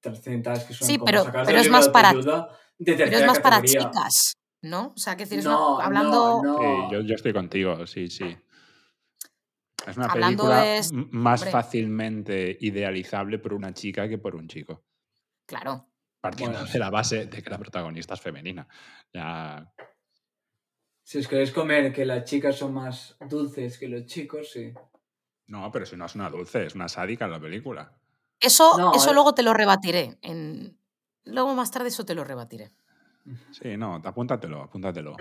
[0.00, 3.40] trascendentales que son Sí, como pero- sacadas pero es más para- de Pero es más
[3.40, 4.92] para chicas, ¿no?
[4.94, 6.42] O sea, que decir, es No, una- hablando.
[6.42, 6.58] no, no.
[6.58, 8.36] Sí, yo, yo estoy contigo, sí, sí.
[9.86, 11.52] Es una Hablando película de- más hombre.
[11.52, 14.84] fácilmente idealizable por una chica que por un chico.
[15.46, 15.86] Claro.
[16.20, 18.66] Partiendo Bueno, de la base de que la protagonista es femenina.
[19.14, 19.72] Ya,
[21.06, 24.74] Si os queréis comer que las chicas son más dulces que los chicos, sí.
[25.46, 27.92] No, pero si no es una dulce, es una sádica en la película.
[28.40, 29.14] Eso, No, eso eh.
[29.14, 30.18] luego te lo rebatiré.
[30.20, 30.76] En...
[31.24, 32.72] Luego más tarde eso te lo rebatiré.
[33.52, 35.16] Sí, no, apúntatelo, apúntatelo.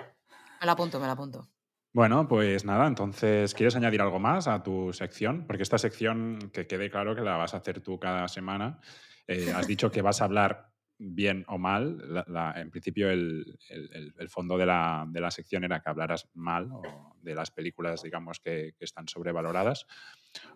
[0.60, 1.50] Me lo apunto, me lo apunto.
[1.94, 5.46] Bueno, pues nada, entonces, ¿quieres añadir algo más a tu sección?
[5.46, 8.80] Porque esta sección, que quede claro que la vas a hacer tú cada semana.
[9.28, 11.98] Eh, has dicho que vas a hablar bien o mal.
[12.14, 15.90] La- la- en principio, el, el- el- fondo de la, de la sección era que
[15.90, 19.86] hablaras mal o de las películas, digamos, que, que están sobrevaloradas.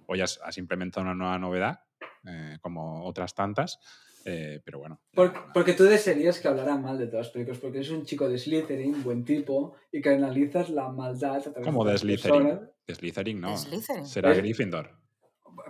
[0.07, 1.81] Hoy has, has implementado una nueva novedad,
[2.25, 3.79] eh, como otras tantas,
[4.25, 4.99] eh, pero bueno.
[5.13, 8.27] Por- porque tú desearías que hablara mal de todas las películas, porque eres un chico
[8.29, 12.59] de Slytherin, buen tipo, y que analizas la maldad a través ¿Cómo de las Slytherin?
[12.87, 13.57] De Slytherin no.
[13.57, 14.05] Slytherin.
[14.05, 14.37] Será ¿Eh?
[14.37, 14.98] Gryffindor.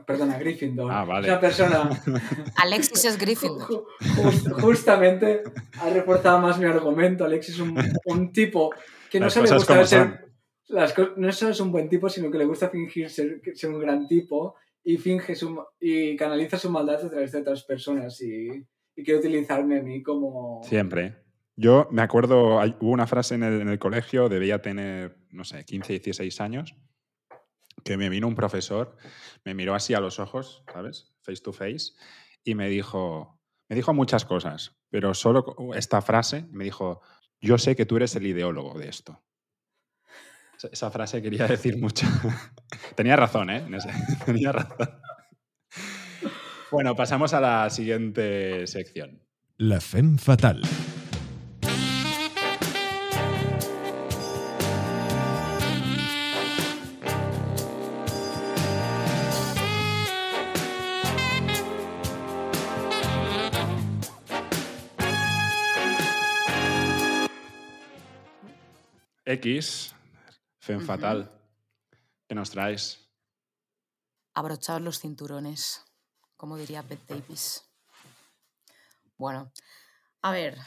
[0.06, 0.92] Perdona, Gryffindor.
[0.92, 1.28] Ah, vale.
[1.30, 1.90] Una persona
[2.56, 3.68] Alexis es Gryffindor.
[3.68, 3.86] Ju-
[4.24, 5.44] just- justamente
[5.80, 7.26] ha reforzado más mi argumento.
[7.26, 8.72] Alexis es un, un tipo
[9.10, 10.30] que no Las solo le cosas gusta como ser.
[10.68, 13.80] Las no solo es un buen tipo, sino que le gusta fingir ser, ser un
[13.80, 18.50] gran tipo y finge su, y canaliza su maldad a través de otras personas y,
[18.96, 20.62] y quiere utilizarme a mí como.
[20.64, 21.16] Siempre.
[21.56, 25.44] Yo me acuerdo, hay- hubo una frase en el, en el colegio, debía tener, no
[25.44, 26.76] sé, 15, 16 años,
[27.84, 28.96] que me vino un profesor,
[29.46, 31.14] me miró así a los ojos, ¿sabes?
[31.22, 31.94] Face to face,
[32.44, 37.02] y me dijo, me dijo muchas cosas, pero solo co- esta frase me dijo,
[37.42, 39.22] yo sé que tú eres el ideólogo de esto.
[40.72, 42.06] Esa- frase quería decir mucho.
[42.96, 43.66] Tenía razón, ¿eh?
[44.26, 44.90] Tenía razón.
[46.72, 49.24] Bueno, pasamos a la siguiente sección.
[49.58, 50.62] La femme fatal.
[69.30, 69.94] X,
[70.68, 70.82] Ujú.
[70.82, 71.32] Fatal,
[72.28, 73.08] ¿qué nos traes?
[74.34, 75.86] Abrochaos los cinturones,
[76.36, 77.64] como diría Bette Davis.
[79.18, 79.52] Bueno,
[80.24, 80.58] a ver.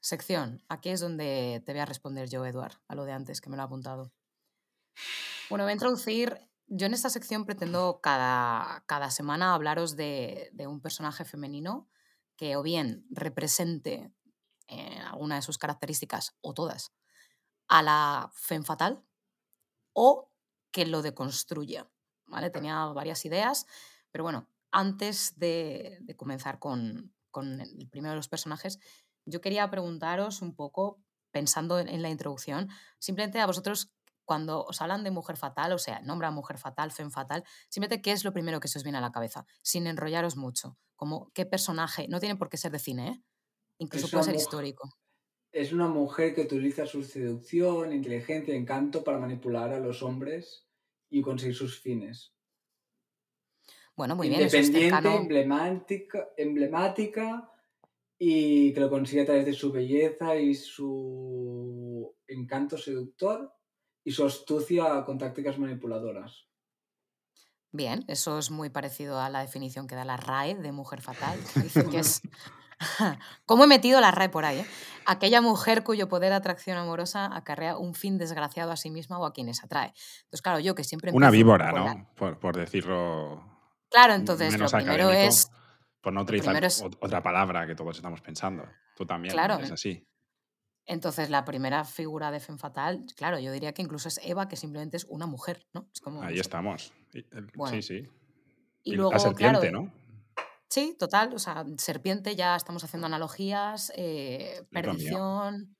[0.00, 0.62] Sección.
[0.70, 3.56] Aquí es donde te voy a responder yo, Eduard, a lo de antes que me
[3.56, 4.10] lo he apuntado.
[5.50, 6.38] Bueno, voy a introducir.
[6.66, 11.90] Yo en esta sección pretendo cada, cada semana hablaros de, de un personaje femenino
[12.36, 14.14] que o bien represente
[14.68, 16.94] eh, alguna de sus características o todas
[17.68, 19.04] a la femme fatal
[19.92, 20.30] o
[20.70, 21.90] que lo deconstruya.
[22.26, 22.50] ¿vale?
[22.50, 23.66] Tenía varias ideas,
[24.10, 28.78] pero bueno, antes de, de comenzar con, con el primero de los personajes,
[29.24, 31.00] yo quería preguntaros un poco,
[31.30, 33.92] pensando en, en la introducción, simplemente a vosotros,
[34.24, 38.12] cuando os hablan de mujer fatal, o sea, nombran mujer fatal, femme fatal, simplemente qué
[38.12, 41.44] es lo primero que se os viene a la cabeza, sin enrollaros mucho, como qué
[41.44, 43.22] personaje, no tiene por qué ser de cine, ¿eh?
[43.78, 44.88] incluso puede ser histórico.
[45.54, 50.66] Es una mujer que utiliza su seducción, inteligencia, encanto para manipular a los hombres
[51.08, 52.34] y conseguir sus fines.
[53.94, 57.48] Bueno, muy bien, es Independiente, emblemática, emblemática
[58.18, 63.54] y que lo consigue a través de su belleza y su encanto seductor
[64.02, 66.48] y su astucia con tácticas manipuladoras.
[67.70, 71.38] Bien, eso es muy parecido a la definición que da la RAE de mujer fatal.
[71.54, 72.22] que Dice que es.
[73.46, 74.60] ¿Cómo he metido la RAE por ahí?
[74.60, 74.66] eh?
[75.06, 79.26] Aquella mujer cuyo poder de atracción amorosa acarrea un fin desgraciado a sí misma o
[79.26, 79.92] a quienes atrae.
[80.24, 81.12] Entonces, claro, yo que siempre.
[81.12, 81.84] Una víbora, ¿no?
[81.84, 83.42] la- Por, por decirlo
[83.90, 85.50] Claro, entonces menos lo primero es.
[86.00, 88.64] Por no utilizar es- otra palabra que todos estamos pensando.
[88.96, 89.58] Tú también Claro.
[89.58, 90.06] es así.
[90.86, 94.56] Entonces, la primera figura de Femme Fatal, claro, yo diría que incluso es Eva, que
[94.56, 95.88] simplemente es una mujer, ¿no?
[95.94, 96.40] Es como, Ahí no sé.
[96.42, 96.92] estamos.
[97.54, 97.74] Bueno.
[97.76, 98.08] sí, sí.
[98.82, 99.92] Y Y luego, la serpiente, claro, ¿no?
[100.68, 101.34] Sí, total.
[101.34, 105.76] O sea, serpiente ya estamos haciendo analogías, eh, perdición.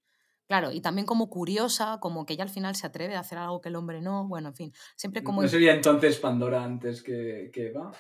[0.47, 3.61] Claro, y también como curiosa, como que ella al final se atreve a hacer algo
[3.61, 4.29] que el hombre no.
[4.29, 7.93] Bueno, en fin, siempre como ¿No sería entonces Pandora antes que, que Eva?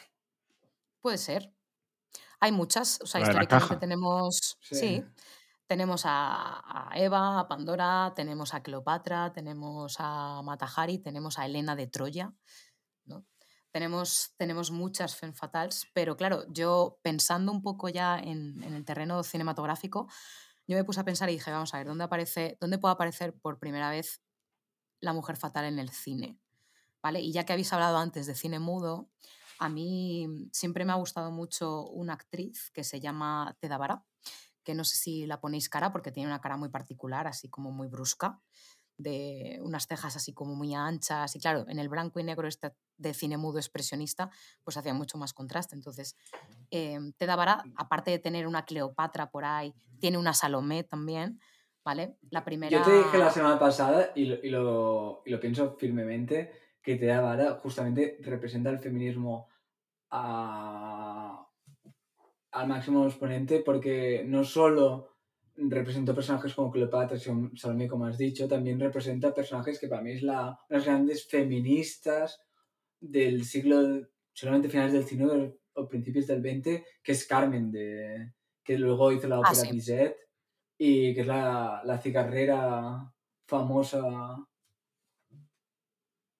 [1.00, 1.52] puede ser.
[2.40, 4.74] Hay muchas, o sea, La de la históricamente tenemos, Sí.
[4.76, 5.04] sí,
[5.66, 11.76] tenemos a, a Eva, a Pandora, tenemos a Cleopatra, tenemos a Matahari, tenemos a Helena
[11.76, 12.32] de Troya.
[13.74, 18.84] Tenemos, tenemos muchas femme fatales, pero claro, yo pensando un poco ya en, en el
[18.84, 20.06] terreno cinematográfico,
[20.68, 23.34] yo me puse a pensar y dije, vamos a ver, ¿dónde, aparece, ¿dónde puede aparecer
[23.34, 24.22] por primera vez
[25.00, 26.38] la mujer fatal en el cine?
[27.02, 27.20] ¿Vale?
[27.20, 29.10] Y ya que habéis hablado antes de cine mudo,
[29.58, 34.04] a mí siempre me ha gustado mucho una actriz que se llama Teda
[34.62, 37.72] que no sé si la ponéis cara porque tiene una cara muy particular, así como
[37.72, 38.40] muy brusca,
[38.96, 41.34] de unas cejas así como muy anchas.
[41.36, 44.30] Y claro, en el blanco y negro este de cine mudo expresionista,
[44.62, 45.74] pues hacía mucho más contraste.
[45.74, 46.16] Entonces,
[46.70, 51.40] eh, Teda Bara, aparte de tener una Cleopatra por ahí, tiene una Salomé también,
[51.84, 52.16] ¿vale?
[52.30, 52.70] La primera...
[52.76, 56.96] Yo te dije la semana pasada, y lo, y lo, y lo pienso firmemente, que
[56.96, 59.48] te da vara justamente representa el feminismo
[60.10, 61.46] a-
[62.52, 65.13] al máximo exponente porque no solo
[65.56, 70.12] representó personajes como Cleopatra y Salomé, como has dicho, también representa personajes que para mí
[70.12, 72.40] es la, las grandes feministas
[73.00, 78.32] del siglo, solamente finales del XIX o principios del XX, que es Carmen, de,
[78.64, 79.70] que luego hizo la Ah, ópera sí.
[79.70, 80.16] Bizet
[80.78, 83.12] y que es la, la cigarrera
[83.46, 84.02] famosa.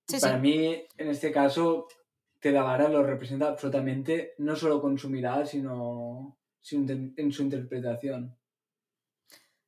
[0.09, 0.41] Sí, Para sí.
[0.41, 1.87] mí, en este caso,
[2.41, 6.39] Tedavara lo representa absolutamente, no solo con su mirada, sino
[6.71, 8.37] en su interpretación.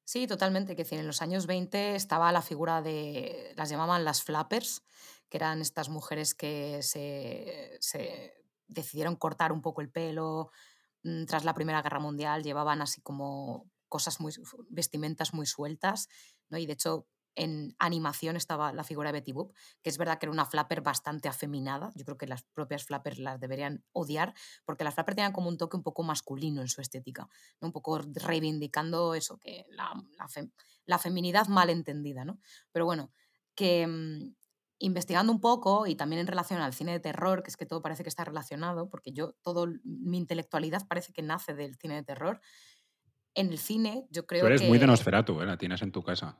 [0.07, 0.77] Sí, totalmente.
[0.77, 4.85] Que en los años 20 estaba la figura de, las llamaban las flappers,
[5.29, 8.33] que eran estas mujeres que se, se
[8.69, 10.53] decidieron cortar un poco el pelo
[11.03, 14.33] mm, tras la Primera Guerra Mundial, llevaban así como cosas muy,
[14.69, 16.09] vestimentas muy sueltas,
[16.51, 16.59] ¿no?
[16.59, 20.27] Y de hecho en animación estaba la figura de Betty Boop, que es verdad que
[20.27, 21.93] era una flapper bastante afeminada.
[21.95, 24.35] Yo creo que las propias flappers las deberían odiar,
[24.65, 27.29] porque las flappers tenían como un toque un poco masculino en su estética,
[27.61, 27.69] ¿no?
[27.69, 30.51] un poco reivindicando eso, que la, la, fem-
[30.87, 32.25] la feminidad mal entendida.
[32.25, 32.41] ¿no?
[32.73, 33.13] Pero bueno,
[33.55, 34.35] que mm,
[34.79, 37.83] investigando un poco y también en relación al cine de terror, que es que todo
[37.83, 42.03] parece que está relacionado, porque yo, todo mi intelectualidad parece que nace del cine de
[42.03, 42.41] terror.
[43.35, 44.69] En el cine, yo creo Tú eres que...
[44.69, 45.47] muy de Nosferatu, ¿eh?
[45.47, 46.39] La tienes en tu casa.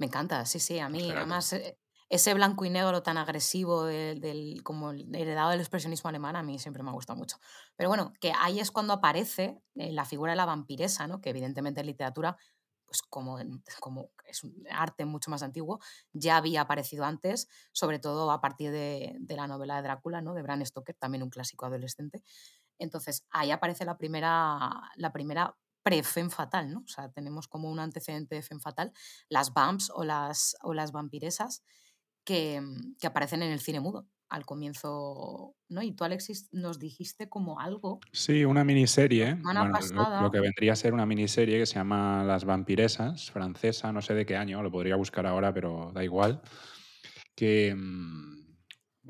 [0.00, 1.16] Me encanta, sí, sí, a mí Nosferatu.
[1.16, 1.78] además eh,
[2.08, 6.42] ese blanco y negro tan agresivo del, del- como el heredado del expresionismo alemán a
[6.42, 7.36] mí siempre me ha gustado mucho.
[7.76, 11.20] Pero bueno, que ahí es cuando aparece eh, la figura de la vampiresa, ¿no?
[11.20, 12.38] que evidentemente en literatura,
[12.86, 13.38] pues como,
[13.80, 15.80] como es un arte mucho más antiguo,
[16.12, 20.34] ya había aparecido antes, sobre todo a partir de, de la novela de Drácula, ¿no?
[20.34, 22.22] de Bram Stoker, también un clásico adolescente.
[22.78, 26.80] Entonces, ahí aparece la primera, la primera pre-femme fatal, ¿no?
[26.80, 28.92] O sea, tenemos como un antecedente de femme fatal,
[29.28, 31.64] las vamps o las, o las vampiresas
[32.24, 35.82] que, mm, que aparecen en el cine mudo al comienzo, ¿no?
[35.82, 37.98] Y tú, Alexis, nos dijiste como algo.
[38.12, 39.34] Sí, una miniserie.
[39.42, 39.72] bueno,
[40.20, 44.14] lo- que vendría a ser una miniserie que se llama Las vampiresas, francesa, no sé
[44.14, 46.42] de qué año, lo podría buscar ahora, pero da igual.
[47.34, 48.56] Que mm,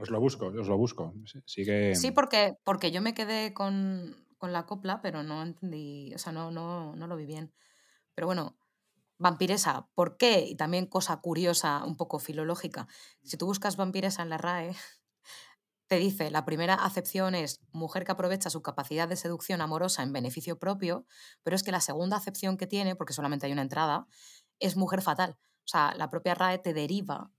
[0.01, 1.13] os lo busco, os lo busco.
[1.47, 1.65] Sí-.
[1.95, 6.33] Sí, porque, porque yo me quedé con, con la copla, pero no entendí, o sea,
[6.33, 7.53] no, no, no lo vi bien.
[8.15, 8.57] Pero bueno,
[9.19, 10.47] vampiresa, ¿por qué?
[10.49, 12.89] Y también cosa curiosa, un poco filológica.
[13.23, 14.75] Si tú buscas vampiresa en la RAE,
[15.89, 20.15] te dice, la primera acepción es mujer que aprovecha su capacidad de seducción amorosa en
[20.15, 21.05] beneficio propio,
[21.43, 24.07] pero es que la segunda acepción que tiene, porque solamente hay una entrada,
[24.59, 25.37] es mujer fatal.
[25.65, 27.31] O sea, la propia RAE te deriva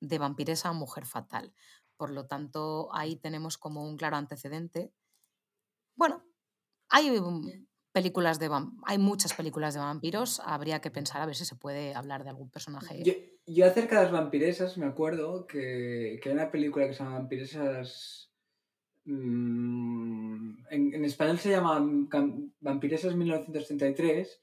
[0.00, 1.54] de vampiresa a mujer fatal.
[1.96, 4.92] Por lo tanto, ahí tenemos como un claro antecedente.
[5.96, 6.22] Bueno,
[6.92, 8.48] hay mm, películas de
[8.86, 10.40] hay muchas películas de vampiros.
[10.44, 13.02] Habría que pensar a ver si se puede hablar de algún personaje.
[13.02, 13.12] Yo,
[13.46, 17.18] yo acerca de las vampiresas me acuerdo que, que hay una película que se llama
[17.18, 18.30] Vampiresas...
[19.04, 21.84] mm, en, en español se llama
[22.60, 24.40] Vampiresas 1933,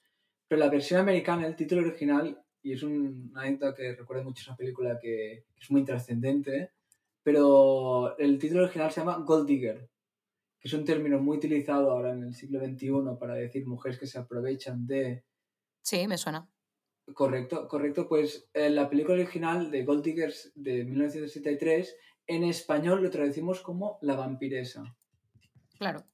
[0.48, 4.42] pero la versión americana, el título original, y es un- una anécdota que recuerdo mucho
[4.42, 6.72] esa película que, que es muy trascendente,
[7.24, 9.90] pero el título original se llama Gold Digger,
[10.60, 14.08] que es un término muy utilizado ahora en el siglo XXI para decir mujeres que
[14.08, 15.24] se aprovechan de
[15.82, 16.48] Sí, me suena.
[17.14, 18.08] Correcto, correcto.
[18.08, 21.96] Pues en la película original de Gold Diggers de 1963,
[22.28, 24.96] en español lo traducimos como La vampiresa.
[25.80, 26.06] Claro.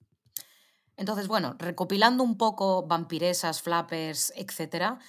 [0.96, 5.00] Entonces, bueno, recopilando un poco vampiresas, flappers, etcétera,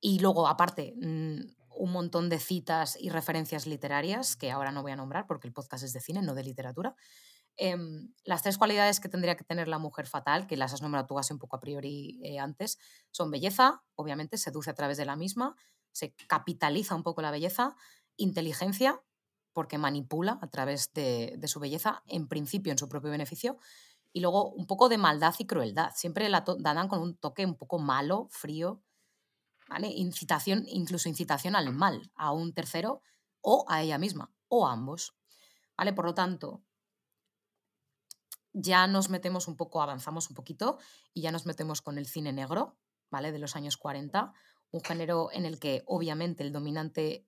[0.00, 1.42] y luego, aparte, mm,
[1.76, 5.52] un montón de citas y referencias literarias, que ahora no voy a nombrar porque el
[5.52, 6.96] podcast es de cine, no de literatura.
[7.56, 11.06] Em, las tres cualidades que tendría que tener la mujer fatal, que las has nombrado
[11.06, 12.78] tú así un poco a priori eh, antes,
[13.10, 15.54] son belleza, obviamente, seduce a través de la misma,
[15.92, 17.76] se capitaliza un poco la belleza,
[18.16, 19.02] inteligencia,
[19.52, 23.58] porque manipula a través de, su belleza, en principio en su propio beneficio,
[24.14, 25.92] y luego un poco de maldad y crueldad.
[25.94, 28.82] Siempre la dan con un toque un poco malo, frío,
[29.68, 29.88] ¿vale?
[29.88, 33.02] Incitación, incluso incitación al mal, a un tercero
[33.42, 35.14] o a ella misma, o ambos.
[35.76, 35.92] ¿Vale?
[35.92, 36.62] Por lo tanto,
[38.52, 40.78] ya nos metemos un poco, avanzamos un poquito
[41.12, 42.76] y ya nos metemos con el cine negro,
[43.10, 43.32] ¿vale?
[43.32, 44.32] De los años 40,
[44.70, 47.26] un género en el que obviamente el dominante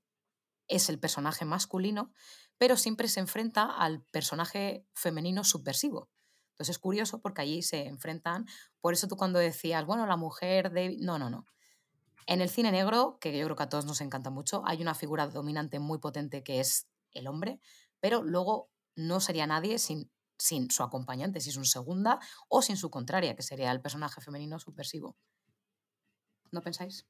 [0.68, 2.12] es el personaje masculino,
[2.58, 6.10] pero siempre se enfrenta al personaje femenino subversivo.
[6.52, 8.46] Entonces es curioso porque allí se enfrentan,
[8.80, 10.96] por eso tú cuando decías, bueno, la mujer de...
[11.00, 11.46] No, no, no.
[12.26, 14.94] En el cine negro, que yo creo que a todos nos encanta mucho, hay una
[14.94, 17.60] figura dominante muy potente que es el hombre,
[18.00, 22.90] pero luego no sería nadie sin, sin su acompañante, sin su segunda o sin su
[22.90, 25.16] contraria, que sería el personaje femenino subversivo.
[26.52, 27.06] ¿No pensáis?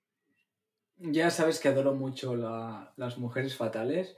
[0.97, 4.17] Ya sabes que adoro mucho la- las mujeres fatales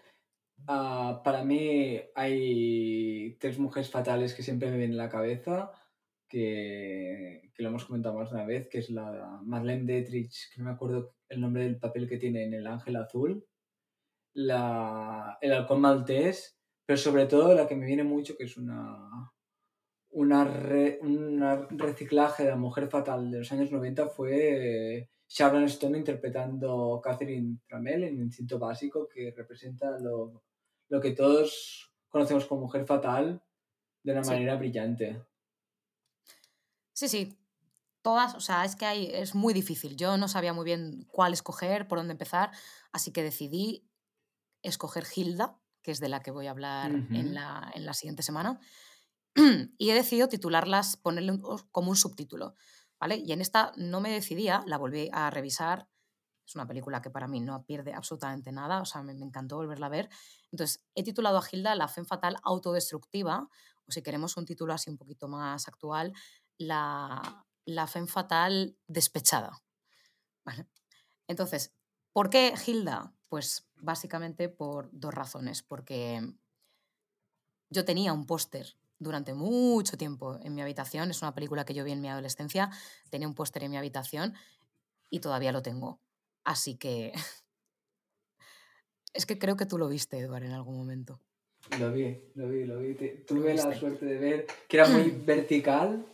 [0.69, 5.73] Ah, para mí hay tres mujeres fatales que siempre me vienen a la cabeza,
[6.29, 10.61] que, que lo hemos comentado más de una vez, que es la Marlene Dietrich, que
[10.61, 13.47] no me acuerdo el nombre del papel que tiene en El Ángel Azul,
[14.35, 16.56] la, el Halcón Maltés,
[16.87, 19.33] pero sobre todo la que me viene mucho, que es una,
[20.11, 25.99] una, re- una reciclaje de la mujer fatal de los años 90, fue Sharon Stone
[25.99, 30.45] interpretando Catherine Tramell en Instinto Básico, que representa lo,
[30.89, 33.43] lo que todos conocemos como mujer fatal
[34.05, 34.31] de una Sí.
[34.31, 35.23] manera brillante.
[36.93, 37.39] Sí, sí.
[38.03, 39.97] Todas, o sea, es que hay, es muy difícil.
[39.97, 42.53] Yo no sabía muy bien cuál escoger, por dónde empezar,
[42.93, 43.91] así que decidí
[44.63, 48.25] escoger Hilda, que es de la que voy a hablar en, la, en la siguiente
[48.25, 48.59] semana.
[49.79, 52.57] y he decidido titularlas, ponerle un- como un subtítulo,
[52.99, 53.17] ¿vale?
[53.17, 55.89] Y en esta no me decidía, la volví a revisar.
[56.47, 59.57] Es una película que para mí no pierde absolutamente nada, o sea, me, me encantó
[59.57, 60.11] volverla a ver.
[60.53, 63.49] Entonces, he titulado a Hilda La Femme Fatal Autodestructiva,
[63.87, 66.13] o si queremos un título así un poquito más actual,
[66.59, 69.63] La, la Femme Fatal Despechada.
[70.45, 70.67] ¿vale?
[71.29, 71.75] Entonces,
[72.13, 73.16] ¿por qué Hilda?
[73.29, 75.63] Pues básicamente por dos razones.
[75.63, 76.21] Porque
[77.71, 81.11] yo tenía un póster durante mucho tiempo en mi habitación.
[81.11, 82.71] Es una película que yo vi en mi adolescencia.
[83.11, 84.35] Tenía un póster en mi habitación
[85.11, 86.01] y todavía lo tengo.
[86.45, 87.13] Así que...
[89.13, 91.23] Es que creo que tú lo viste, Eduard, en algún momento.
[91.79, 92.93] Lo vi, lo vi, lo vi.
[92.93, 96.07] Lo tuve la suerte de ver que era muy vertical.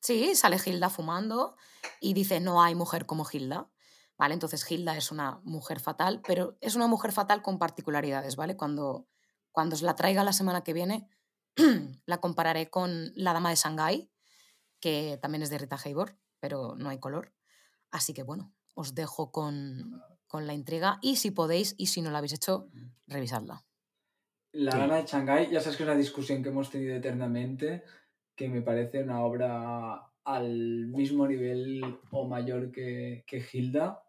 [0.00, 1.56] Sí, sale Hilda fumando
[2.00, 3.70] y dice, no hay mujer como Hilda.
[4.18, 4.34] ¿Vale?
[4.34, 8.56] Entonces Hilda es una mujer fatal, pero es una mujer fatal con particularidades, ¿vale?
[8.56, 9.08] Cuando,
[9.50, 11.08] cuando os la traiga la semana que viene,
[12.06, 14.10] la compararé con La Dama de Shanghái,
[14.80, 17.32] que también es de Rita Hayworth, pero no hay color.
[17.90, 22.10] Así que bueno, os dejo con, con la intriga y si podéis y si no
[22.10, 22.68] la habéis hecho,
[23.06, 23.64] revisadla.
[24.52, 24.78] La Sí.
[24.78, 27.84] Dama de Shanghái, ya sabes que es una discusión que hemos tenido eternamente,
[28.36, 34.02] que me parece una obra al mismo nivel o mayor que, que Hilda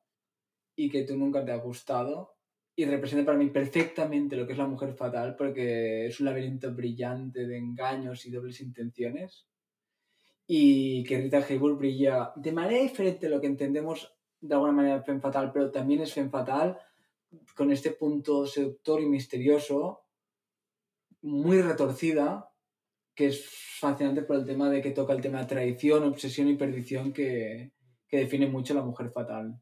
[0.75, 2.35] y que tú nunca te ha gustado.
[2.75, 6.73] Y representa para mí perfectamente lo que es la mujer fatal porque es un laberinto
[6.73, 9.47] brillante de engaños y dobles intenciones.
[10.47, 15.03] Y que Rita Hayworth brilla de manera diferente a lo que entendemos de alguna manera
[15.03, 16.77] femme fatal, pero también es femme fatal
[17.55, 20.03] con este punto seductor y misterioso
[21.23, 22.52] muy retorcida,
[23.15, 23.45] que es
[23.79, 27.71] fascinante por el tema de que toca el tema de traición, obsesión y perdición que,
[28.07, 29.59] que define mucho a la mujer fatal.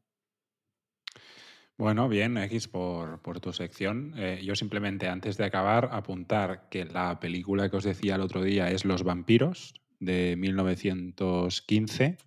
[1.78, 4.14] Bueno, bien, X por, por tu sección.
[4.16, 8.42] Eh, yo simplemente antes de acabar apuntar que la película que os decía el otro
[8.42, 12.18] día es Los vampiros de 1915.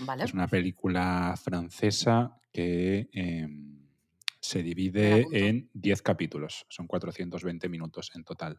[0.00, 0.24] ¿Vale?
[0.24, 3.48] Es una película francesa que eh,
[4.40, 6.66] se divide en 10 capítulos.
[6.68, 8.58] Son 420 minutos en total.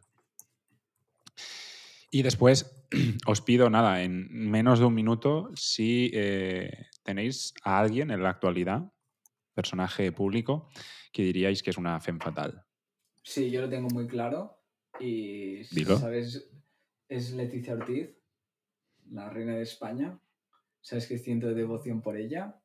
[2.09, 2.87] Y después
[3.27, 8.29] os pido nada, en menos de un minuto, si eh, tenéis a alguien en la
[8.29, 8.91] actualidad,
[9.53, 10.69] personaje público,
[11.11, 12.63] que diríais que es una femme fatal.
[13.23, 14.63] Sí, yo lo tengo muy claro.
[14.99, 15.97] Y, Dilo.
[15.97, 16.49] ¿sabes?
[17.09, 18.09] Es Leticia Ortiz,
[19.09, 20.19] la reina de España.
[20.81, 22.61] Sabes que siento devoción por ella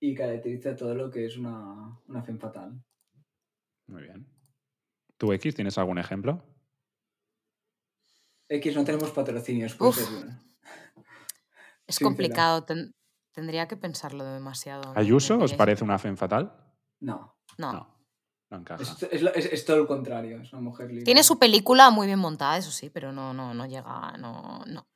[0.00, 2.82] y caracteriza todo lo que es una, una femme fatal.
[3.86, 4.26] Muy bien.
[5.16, 6.44] ¿Tú, X, tienes algún ejemplo?
[8.48, 9.76] X, no tenemos patrocinios.
[11.86, 12.94] Es complicado, ten-
[13.32, 14.92] tendría que pensarlo demasiado.
[14.96, 16.52] ¿Ayuso os parece una femme fatal?
[17.00, 17.72] No, No.
[17.72, 17.96] No,
[18.50, 18.82] no encaja.
[18.82, 21.04] es, es lo- es- es todo lo contrario, es una mujer libre.
[21.04, 24.86] Tiene su película muy bien montada, eso sí, pero no, no, no llega, no, no.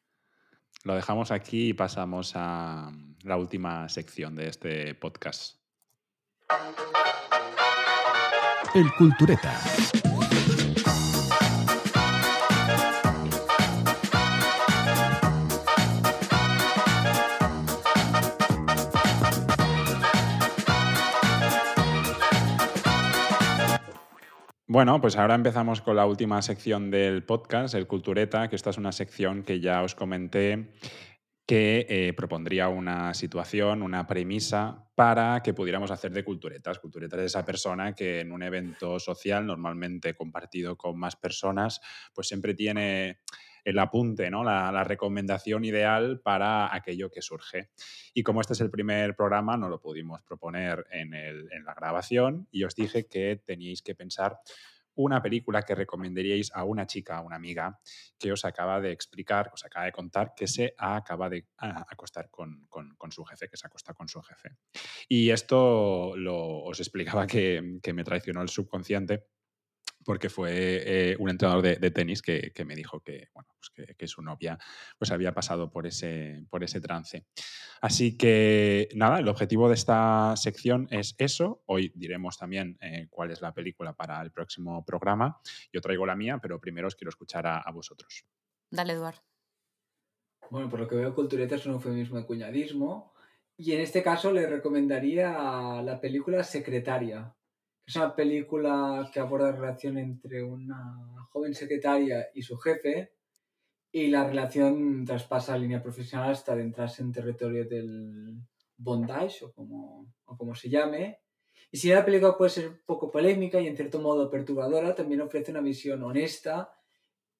[0.84, 2.90] Lo dejamos aquí y pasamos a
[3.22, 5.58] la última sección de este podcast.
[8.74, 9.60] El Cultureta.
[24.72, 28.78] Bueno, pues ahora empezamos con la última sección del podcast, el Cultureta, que esta es
[28.78, 30.74] una sección que ya os comenté
[31.44, 36.78] que eh, propondría una situación, una premisa para que pudiéramos hacer de culturetas.
[36.78, 41.80] Culturetas es esa persona que en un evento social, normalmente compartido con más personas,
[42.14, 43.22] pues siempre tiene
[43.70, 44.44] el apunte, ¿no?
[44.44, 47.70] la, recomendación ideal para aquello que surge.
[48.14, 51.10] Y como este es el primer programa, no lo pudimos proponer en,
[51.64, 54.38] la grabación y os dije que teníais que pensar
[54.94, 57.80] una película que recomendaríais a una chica, a una amiga,
[58.18, 62.28] que os acaba de explicar, os acaba de contar que se acaba de ah, acostar
[62.30, 62.66] con,
[63.10, 64.56] su jefe, que se acosta con su jefe.
[65.08, 69.28] Y esto lo, os explicaba que me traicionó el subconsciente
[70.04, 73.70] porque fue eh, un entrenador de, de tenis que, que, me dijo que, bueno, pues
[73.70, 74.58] que, que, su novia
[74.98, 77.26] pues había pasado por ese, por ese trance.
[77.80, 81.62] Así que nada, el objetivo de esta sección es eso.
[81.66, 85.40] Hoy diremos también eh, cuál es la película para el próximo programa.
[85.72, 88.24] Yo traigo la mía, pero primero os quiero escuchar a, a vosotros.
[88.70, 89.16] Dale, Eduard.
[90.50, 93.12] Bueno, por lo que veo, Cultureta es un eufemismo de cuñadismo.
[93.56, 97.34] Y en este caso le recomendaría la película Secretaria.
[97.90, 103.14] Es una película que aborda la relación entre una joven secretaria y su jefe.
[103.90, 108.42] Y la relación traspasa la línea profesional hasta adentrarse en territorio del
[108.76, 111.18] bondage, o como, o como se llame.
[111.72, 115.50] Y si la película puede ser poco polémica y en cierto modo perturbadora, también ofrece
[115.50, 116.72] una visión honesta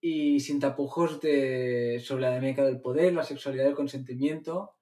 [0.01, 4.75] y sin tapujos de, sobre la dinámica del poder, la sexualidad el consentimiento,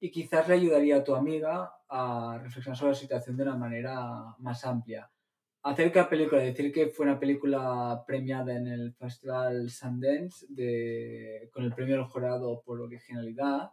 [0.00, 4.34] y quizás le ayudaría a tu amiga a reflexionar sobre la situación de una manera
[4.38, 5.10] más amplia.
[5.64, 11.50] Acerca de la película, decir que fue una película premiada en el Festival Sundance de,
[11.52, 13.70] con el premio del jurado por originalidad.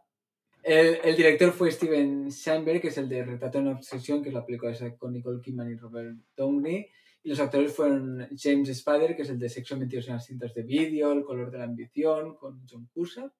[0.62, 4.36] El, el, director fue Steven Steinberg, que es el de Retrato en Obsesión, que es
[4.36, 6.88] la película esa con Nicole Kidman y Robert Downey.
[7.24, 10.54] Y los actores fueron James Spader, que es el de Sexo metidos en las cintas
[10.54, 13.32] de vídeo, El color de la ambición, con John Cusack,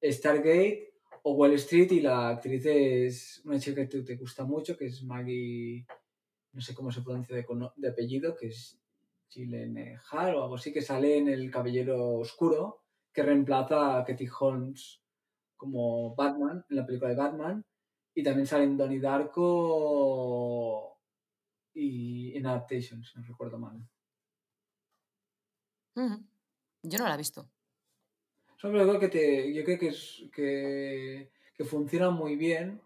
[0.00, 0.93] Stargate
[1.26, 5.02] o Wall Street, y la actriz es una chica que te gusta mucho, que es
[5.04, 5.86] Maggie,
[6.52, 7.46] no sé cómo se pronuncia de,
[7.76, 8.78] de apellido, que es
[9.30, 15.00] Gyllenhaal o algo así, que sale en El Caballero Oscuro, que reemplaza a Katie Holmes
[15.56, 17.64] como Batman, en la película de Batman,
[18.14, 21.00] y también sale en Donnie Darko
[21.72, 23.80] y en Adaptation, si no recuerdo mal.
[26.82, 27.48] Yo no la he visto.
[28.64, 32.80] Que te, yo creo que, es, que, que funciona muy bien.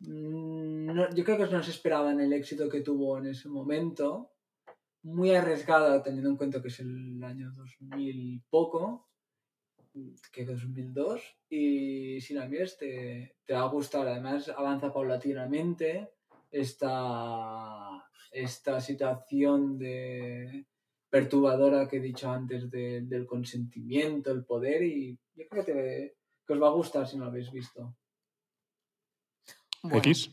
[0.00, 4.32] No, yo creo que no se esperaba en el éxito que tuvo en ese momento.
[5.04, 9.08] Muy arriesgada, teniendo en cuenta que es el año 2000 poco,
[10.32, 11.22] que es 2002.
[11.48, 14.08] Y si la miras, te, te va a gustar.
[14.08, 16.10] Además, avanza paulatinamente
[16.50, 20.66] esta, esta situación de
[21.10, 26.16] perturbadora que he dicho antes de, del consentimiento, el poder y yo creo que, te,
[26.46, 27.96] que, os va a gustar si no lo habéis visto.
[29.82, 30.30] Bueno, X.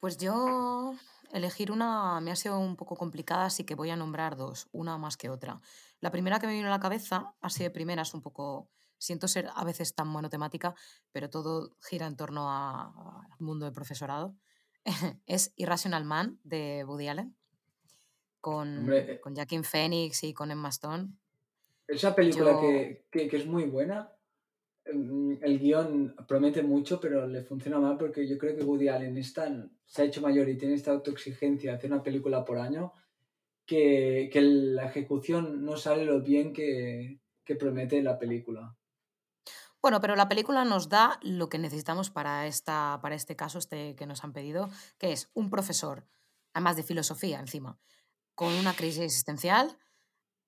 [0.00, 0.94] Pues yo
[1.32, 4.98] elegir una me ha sido un poco complicada, así que voy a nombrar dos, una
[4.98, 5.60] más que otra.
[6.00, 9.28] La primera que me vino a la cabeza, así de primera, es un poco siento
[9.28, 10.74] ser a veces tan monotemática,
[11.12, 14.36] pero todo gira en torno al mundo del profesorado.
[15.26, 17.36] es Irrational Man de Woody Allen,
[18.40, 21.08] con, Hombre, con Joaquin Phoenix y con Emma Stone.
[21.86, 24.12] Esa película Yo- que, que, que es muy buena.
[24.92, 29.16] mm, El guion promete mucho, pero le funciona mal porque yo creo que Woody Allen
[29.18, 32.58] es tan- se ha hecho mayor y tiene esta autoexigencia de hacer una película por
[32.58, 32.92] año
[33.66, 38.74] que, que la ejecución no sale lo bien que, que promete la película.
[39.80, 43.94] Bueno, pero la película nos da lo que necesitamos para, esta, para este caso este
[43.94, 44.68] que nos han pedido,
[44.98, 46.04] que es un profesor,
[46.52, 47.78] además de filosofía encima,
[48.38, 49.76] con una crisis existencial,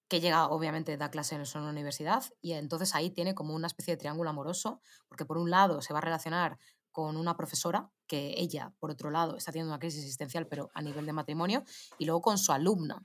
[0.07, 3.95] que llega, obviamente, da clases en una universidad, y entonces ahí tiene como una especie
[3.95, 6.57] de triángulo amoroso, porque por un lado se va a relacionar
[6.93, 10.83] con una profesora, que ella, por otro lado, está teniendo una crisis existencial, pero a
[10.83, 11.65] nivel de matrimonio,
[11.99, 13.05] y luego con su alumna,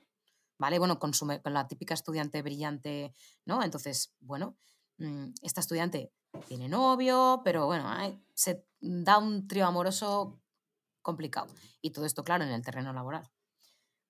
[0.60, 0.78] ¿vale?
[0.78, 3.12] Bueno, con, su, con la típica estudiante brillante,
[3.44, 3.64] ¿no?
[3.64, 4.56] Entonces, bueno,
[5.00, 6.14] mm, esta estudiante
[6.48, 7.90] tiene novio, pero bueno,
[8.36, 10.40] se da un trío amoroso
[11.02, 11.48] complicado.
[11.82, 13.28] Y todo esto, claro, en el terreno laboral.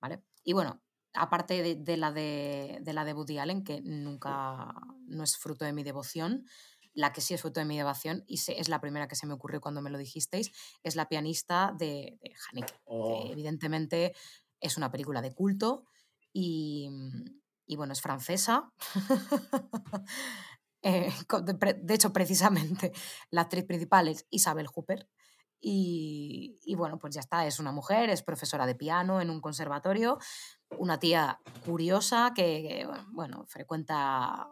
[0.02, 0.22] ¿Vale?
[0.46, 0.82] Y bueno,
[1.14, 4.74] aparte de, de la, de, de la de Woody Allen, que nunca
[5.08, 6.46] no es fruto de mi devoción,
[6.94, 9.28] la que sí es fruto de mi devoción, y se, es la primera que se
[9.28, 10.52] me ocurrió cuando me lo dijisteis,
[10.84, 13.24] es la pianista de, de Haneke, Oh.
[13.26, 14.14] que evidentemente
[14.62, 15.84] es una película de culto
[16.32, 16.90] y,
[17.66, 18.72] y bueno, es francesa.
[20.88, 21.12] Eh,
[21.82, 22.92] de hecho, precisamente,
[23.32, 25.10] la actriz principal es Isabel Hooper.
[25.60, 29.42] Y, y bueno, pues ya está, es una mujer, es profesora de piano en un
[29.42, 30.20] conservatorio,
[30.78, 34.48] una tía curiosa que, que, bueno, frecuenta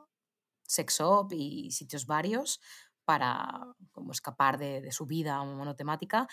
[0.66, 2.60] sex shop y sitios varios
[3.06, 6.28] para como escapar de, de su vida monotemática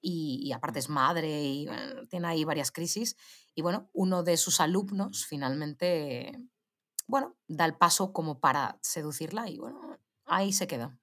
[0.00, 3.16] y, y aparte es madre y bueno, tiene ahí varias crisis
[3.54, 6.38] y bueno, uno de sus alumnos finalmente,
[7.06, 10.98] bueno, da el paso como para seducirla y bueno, ahí se queda.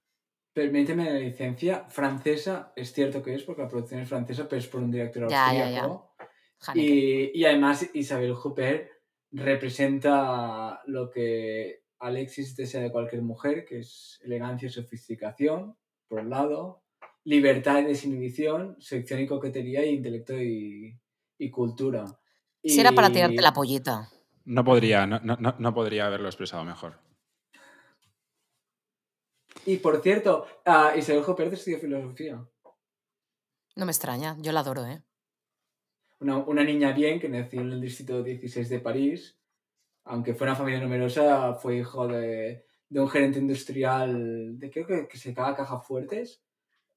[0.54, 4.68] Permíteme la licencia francesa, es cierto que es porque la producción es francesa, pero es
[4.68, 5.84] por un director Ya, ya, ya.
[5.84, 6.16] austríaco.
[6.76, 8.90] Y, y además Isabel Hooper
[9.32, 15.76] representa lo que Alexis desea de cualquier mujer, que es elegancia y sofisticación,
[16.08, 16.84] por un lado,
[17.24, 21.00] libertad y desinhibición, sección y coquetería, y intelecto y,
[21.38, 22.06] y cultura.
[22.64, 24.10] Si era para tirarte la pollita.
[24.46, 27.00] No podría, no, no- no- no podría haberlo expresado mejor.
[29.66, 32.46] Y por cierto, ah, Isabel Pérez estudió filosofía.
[33.76, 35.02] No me extraña, yo la adoro, ¿eh?
[36.20, 39.38] Una, una niña bien que nació en el distrito 16 de París.
[40.06, 45.08] Aunque fue una familia numerosa, fue hijo de, de un gerente industrial de creo que,
[45.08, 46.44] que se caga cajas fuertes.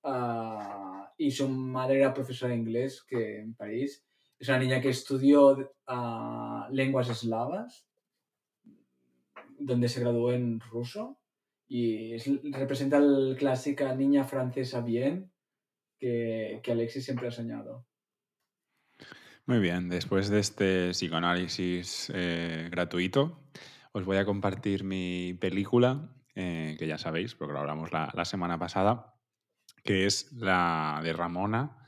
[0.02, 4.04] Ah, y su madre era profesora de inglés que en París.
[4.38, 7.86] Es una niña que estudió ah, lenguas eslavas,
[9.58, 11.18] donde se graduó en ruso.
[11.68, 15.32] Y es- representa la clásica niña francesa bien
[15.98, 17.86] que, que Alexis siempre ha soñado.
[19.46, 23.48] Muy bien, después de este psicoanálisis eh, gratuito,
[23.92, 28.24] os voy a compartir mi película, eh, que ya sabéis, porque lo hablamos la, la
[28.24, 29.14] semana pasada,
[29.84, 31.78] que es la de Ramona,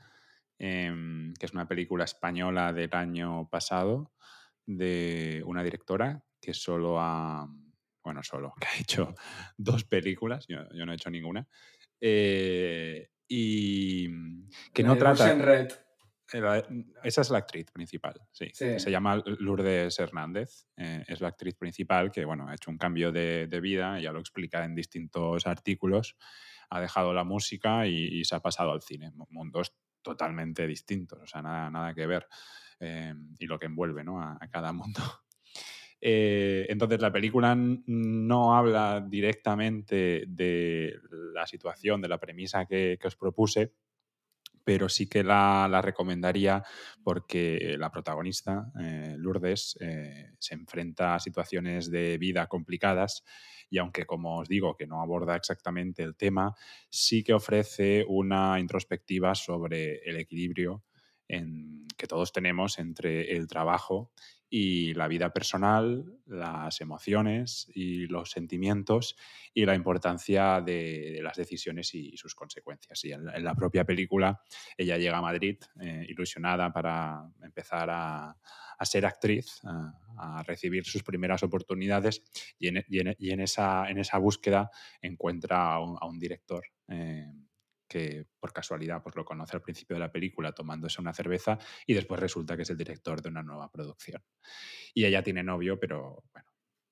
[0.57, 4.13] em, que es una película española del año pasado
[4.65, 7.47] de una directora que solo ha,
[8.03, 9.13] bueno, solo, que ha hecho
[9.57, 11.47] dos películas, yo, yo no he hecho ninguna,
[12.01, 14.07] eh, y
[14.73, 15.33] que La no trata...
[15.35, 15.71] Red.
[16.31, 16.63] Eh, la-
[17.03, 18.45] Esa es la actriz principal, sí.
[18.53, 18.65] Sí.
[18.65, 20.67] que Se llama Lourdes Hernández.
[20.77, 24.11] eh, es la actriz principal que, bueno, ha hecho un cambio de, de vida, ya
[24.11, 26.15] lo explica en distintos artículos.
[26.69, 29.09] Ha dejado la música y, y se ha pasado al cine.
[29.15, 29.73] mu- Mundos
[30.03, 32.27] totalmente distintos, o sea, nada, nada que ver.
[32.79, 34.21] eh, y lo que envuelve ¿no?
[34.21, 35.01] a, a cada mundo.
[36.01, 40.95] Eh, entonces, la película no habla directamente de
[41.33, 43.73] la situación, de la premisa que, os propuse,
[44.63, 46.63] pero sí que la, la recomendaría
[47.03, 53.23] porque la protagonista, eh, Lourdes, eh, se enfrenta a situaciones de vida complicadas
[53.69, 56.55] y aunque, como os digo, que no aborda exactamente el tema,
[56.89, 60.83] sí que ofrece una introspectiva sobre el equilibrio
[61.97, 64.11] que todos tenemos entre el trabajo
[64.49, 69.15] y la vida personal, las emociones y los sentimientos
[69.53, 73.05] y la importancia de, las decisiones y sus consecuencias.
[73.05, 74.41] Y en la- propia película
[74.77, 78.35] ella llega a Madrid eh, ilusionada para empezar a,
[78.81, 79.59] ser actriz,
[80.17, 82.23] a, recibir sus primeras oportunidades
[82.57, 84.71] y en, y en- esa, búsqueda
[85.01, 87.27] encuentra a un, a un director eh,
[87.89, 91.93] que por casualidad pues, lo conoce al principio de la película tomándose una cerveza y
[91.93, 94.23] después resulta que es el director de una nueva producción.
[94.93, 96.49] Y ella tiene novio, pero bueno,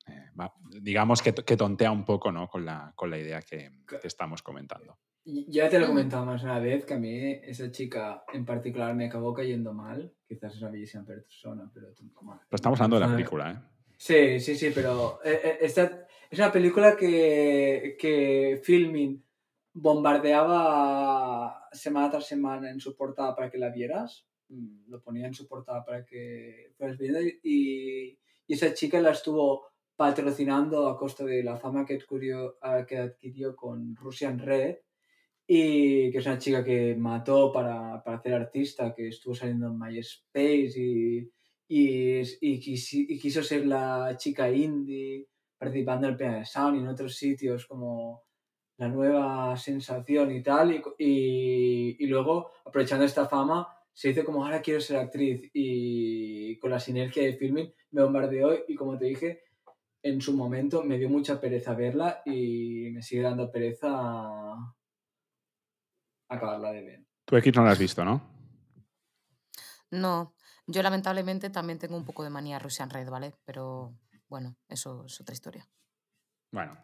[0.08, 2.48] eh, va- digamos que, que tontea un poco ¿no?
[2.50, 4.98] con, la, con la idea que, que estamos comentando.
[5.26, 8.96] Ya te lo he comentado más una vez que a mí esa chica en particular
[8.96, 10.14] me acabó cayendo mal.
[10.26, 12.40] Quizás es una bellísima persona, pero tampoco mal.
[12.48, 13.58] Pero estamos hablando de la película, ¿eh?
[13.98, 19.22] Sí, sí, sí, pero eh, eh, esta es una película que, que Filmin
[19.82, 24.28] bombardeaba semana tras semana en su portada para que la vieras.
[24.50, 28.18] Mm, Lo ponía en su portada para que fueras viendo y,
[28.48, 32.58] y esa chica la estuvo patrocinando a costa de la fama que adquirió,
[32.88, 34.78] que adquirió con Russian Red
[35.48, 39.80] y que es una chica que mató para, para hacer artista, que estuvo saliendo en
[39.80, 41.20] MySpace y,
[41.68, 46.80] y, y, quisi- y quiso ser la chica indie, participando en el Planet Sound y
[46.82, 48.27] en otros sitios como
[48.78, 50.74] la nueva sensación y tal.
[50.74, 53.68] Y, y, y luego, aprovechando esta fama,
[53.98, 58.56] se hizo como ahora quiero ser actriz y con la sinergia de filming me bombardeó
[58.68, 59.44] y como te dije,
[60.04, 63.90] en su momento me dio mucha pereza verla y me sigue dando pereza
[66.30, 67.06] acabarla de ver.
[67.26, 68.22] Tú X no la has visto, ¿no?
[69.90, 70.36] No,
[70.68, 73.34] yo lamentablemente también tengo un poco de manía Russian Red, ¿vale?
[73.46, 73.98] Pero
[74.30, 75.68] bueno, eso es otra historia.
[76.58, 76.76] Bueno,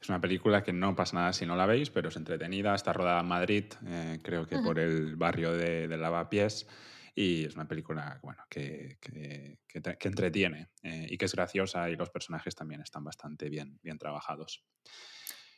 [0.00, 2.92] es una película que no pasa nada si no la veis, pero es entretenida, está
[2.92, 6.68] rodada en Madrid, eh, creo que por el barrio de, de Lavapiés,
[7.12, 11.96] y es una película bueno, que, que- que entretiene eh, y que es graciosa y
[11.96, 14.64] los personajes también están bastante bien, bien trabajados.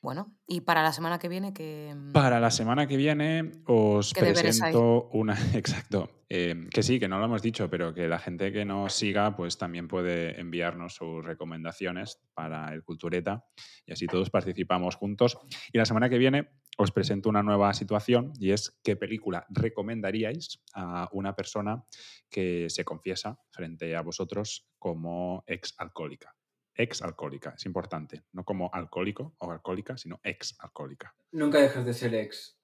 [0.01, 1.94] Bueno, y para la semana que viene, que.
[2.12, 5.36] Para la semana que viene os presento una.
[5.55, 6.22] Exacto.
[6.28, 9.34] eh, que sí, que no lo hemos dicho, pero que la gente que nos siga,
[9.34, 13.44] pues también puede enviarnos sus recomendaciones para el Cultureta
[13.86, 15.38] y así todos participamos juntos.
[15.72, 20.62] Y la semana que viene os presento una nueva situación y es qué película recomendaríais
[20.74, 21.84] a una persona
[22.30, 26.38] que se confiesa frente a vosotros como ex alcohólica.
[26.79, 31.12] Ex alcohólica, es importante, no como alcohólico o alcohólica, sino ex alcohólica.
[31.33, 32.57] Nunca dejas de ser ex.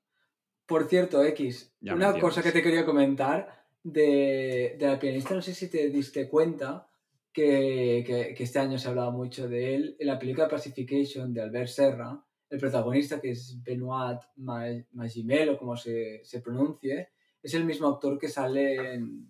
[0.66, 5.42] Por cierto, X, Ya una cosa que te quería comentar de, de la pianista, no
[5.42, 6.86] sé si te diste cuenta
[7.32, 9.96] que, que- que este año se ha hablado mucho de él.
[9.98, 15.58] En la película Pacification de Albert Serra, el protagonista, que es Benoit Ma- Magimel, o
[15.58, 17.08] como se, se pronuncie,
[17.42, 19.26] es el mismo actor que sale en,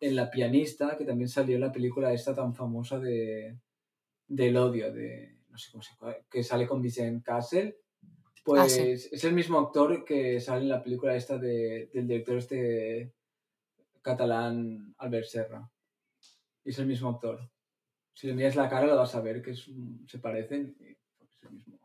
[0.00, 3.58] en La pianista, que también salió en la película esta tan famosa de
[4.34, 7.76] del odio, de no sé cómo se llama, que sale con Vincent Castle.
[8.44, 8.80] Pues Ah, sí.
[8.80, 13.12] es el mismo actor que sale en la película esta de, del director este
[14.00, 15.70] catalán Albert Serra.
[16.64, 17.48] Y es el mismo actor.
[18.14, 19.70] Si le miras la cara lo vas a ver que es
[20.06, 20.74] se parecen.
[20.80, 20.92] y
[21.24, 21.78] es el mismo.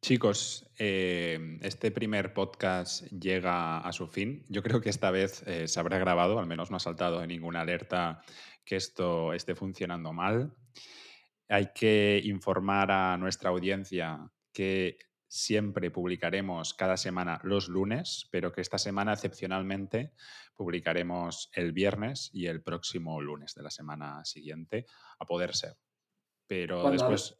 [0.00, 4.44] Chicos, eh, este primer podcast llega a su fin.
[4.48, 7.28] Yo creo que esta vez eh, se habrá grabado, al menos no ha saltado en
[7.28, 8.22] ninguna alerta
[8.64, 10.54] que esto esté funcionando mal.
[11.48, 18.62] Hay que informar a nuestra audiencia que siempre publicaremos cada semana los lunes, pero que
[18.62, 20.12] esta semana excepcionalmente
[20.54, 24.86] publicaremos el viernes y el próximo lunes de la semana siguiente,
[25.18, 25.76] a poder ser.
[26.46, 27.38] Pero Cuando después...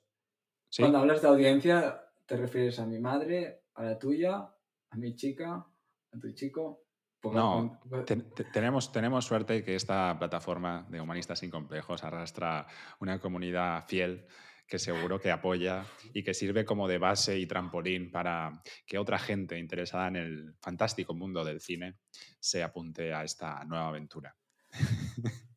[0.71, 0.83] ¿Sí?
[0.83, 4.55] Cuando hablas de audiencia, te refieres a mi madre, a la tuya,
[4.91, 5.67] a mi chica,
[6.13, 6.88] a tu chico.
[7.35, 8.17] No, te-
[8.53, 12.67] tenemos, tenemos suerte que esta plataforma de Humanistas sin Complejos arrastra
[13.01, 14.27] una comunidad fiel
[14.67, 19.19] que seguro que apoya y que sirve como de base y trampolín para que otra
[19.19, 21.97] gente interesada en el fantástico mundo del cine
[22.39, 24.37] se apunte a esta nueva aventura.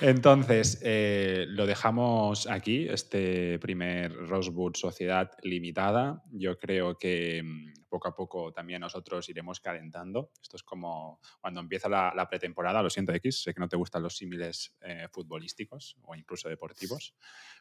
[0.00, 6.22] Entonces, eh, lo dejamos aquí, este primer Rosewood Sociedad Limitada.
[6.32, 10.32] Yo creo que mm, poco a poco también nosotros iremos calentando.
[10.42, 13.76] Esto es como cuando empieza la, la pretemporada, lo siento X, sé que no te
[13.76, 17.14] gustan los símiles eh, futbolísticos o incluso deportivos,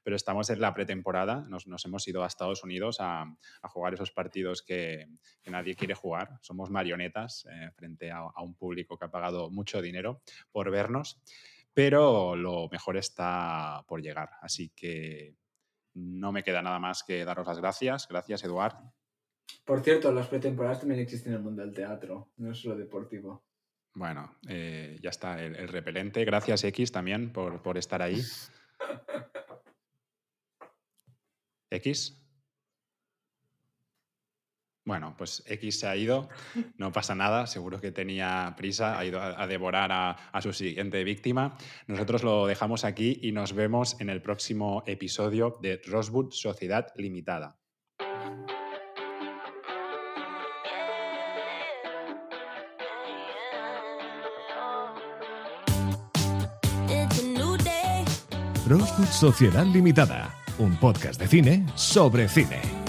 [0.04, 3.22] pero estamos en la pretemporada, nos, nos hemos ido a Estados Unidos a,
[3.62, 5.10] a jugar esos partidos que,
[5.44, 6.40] que nadie quiere jugar.
[6.42, 11.22] Somos marionetas eh, frente a, a un público que ha pagado mucho dinero por vernos
[11.74, 14.30] pero lo mejor está por llegar.
[14.42, 15.36] Así que
[15.94, 18.08] no me queda nada más que daros las gracias.
[18.08, 18.76] Gracias, Eduard.
[19.66, 23.46] Por cierto, las pretemporadas también existen en el mundo del teatro, no es solo deportivo.
[23.94, 26.24] Bueno, eh, ya está el, el, repelente.
[26.24, 28.22] Gracias, X, también por, por estar ahí.
[31.70, 32.21] X.
[34.92, 36.28] Bueno, pues X se ha ido,
[36.76, 41.06] no pasa nada, seguro que tenía prisa, ha ido a, devorar a, a, su siguiente
[41.06, 41.56] víctima.
[41.88, 47.58] Nosotros lo dejamos aquí y nos vemos en el próximo episodio de Rosewood Sociedad Limitada.
[58.68, 62.81] Rosewood Sociedad Limitada, un podcast de cine sobre cine.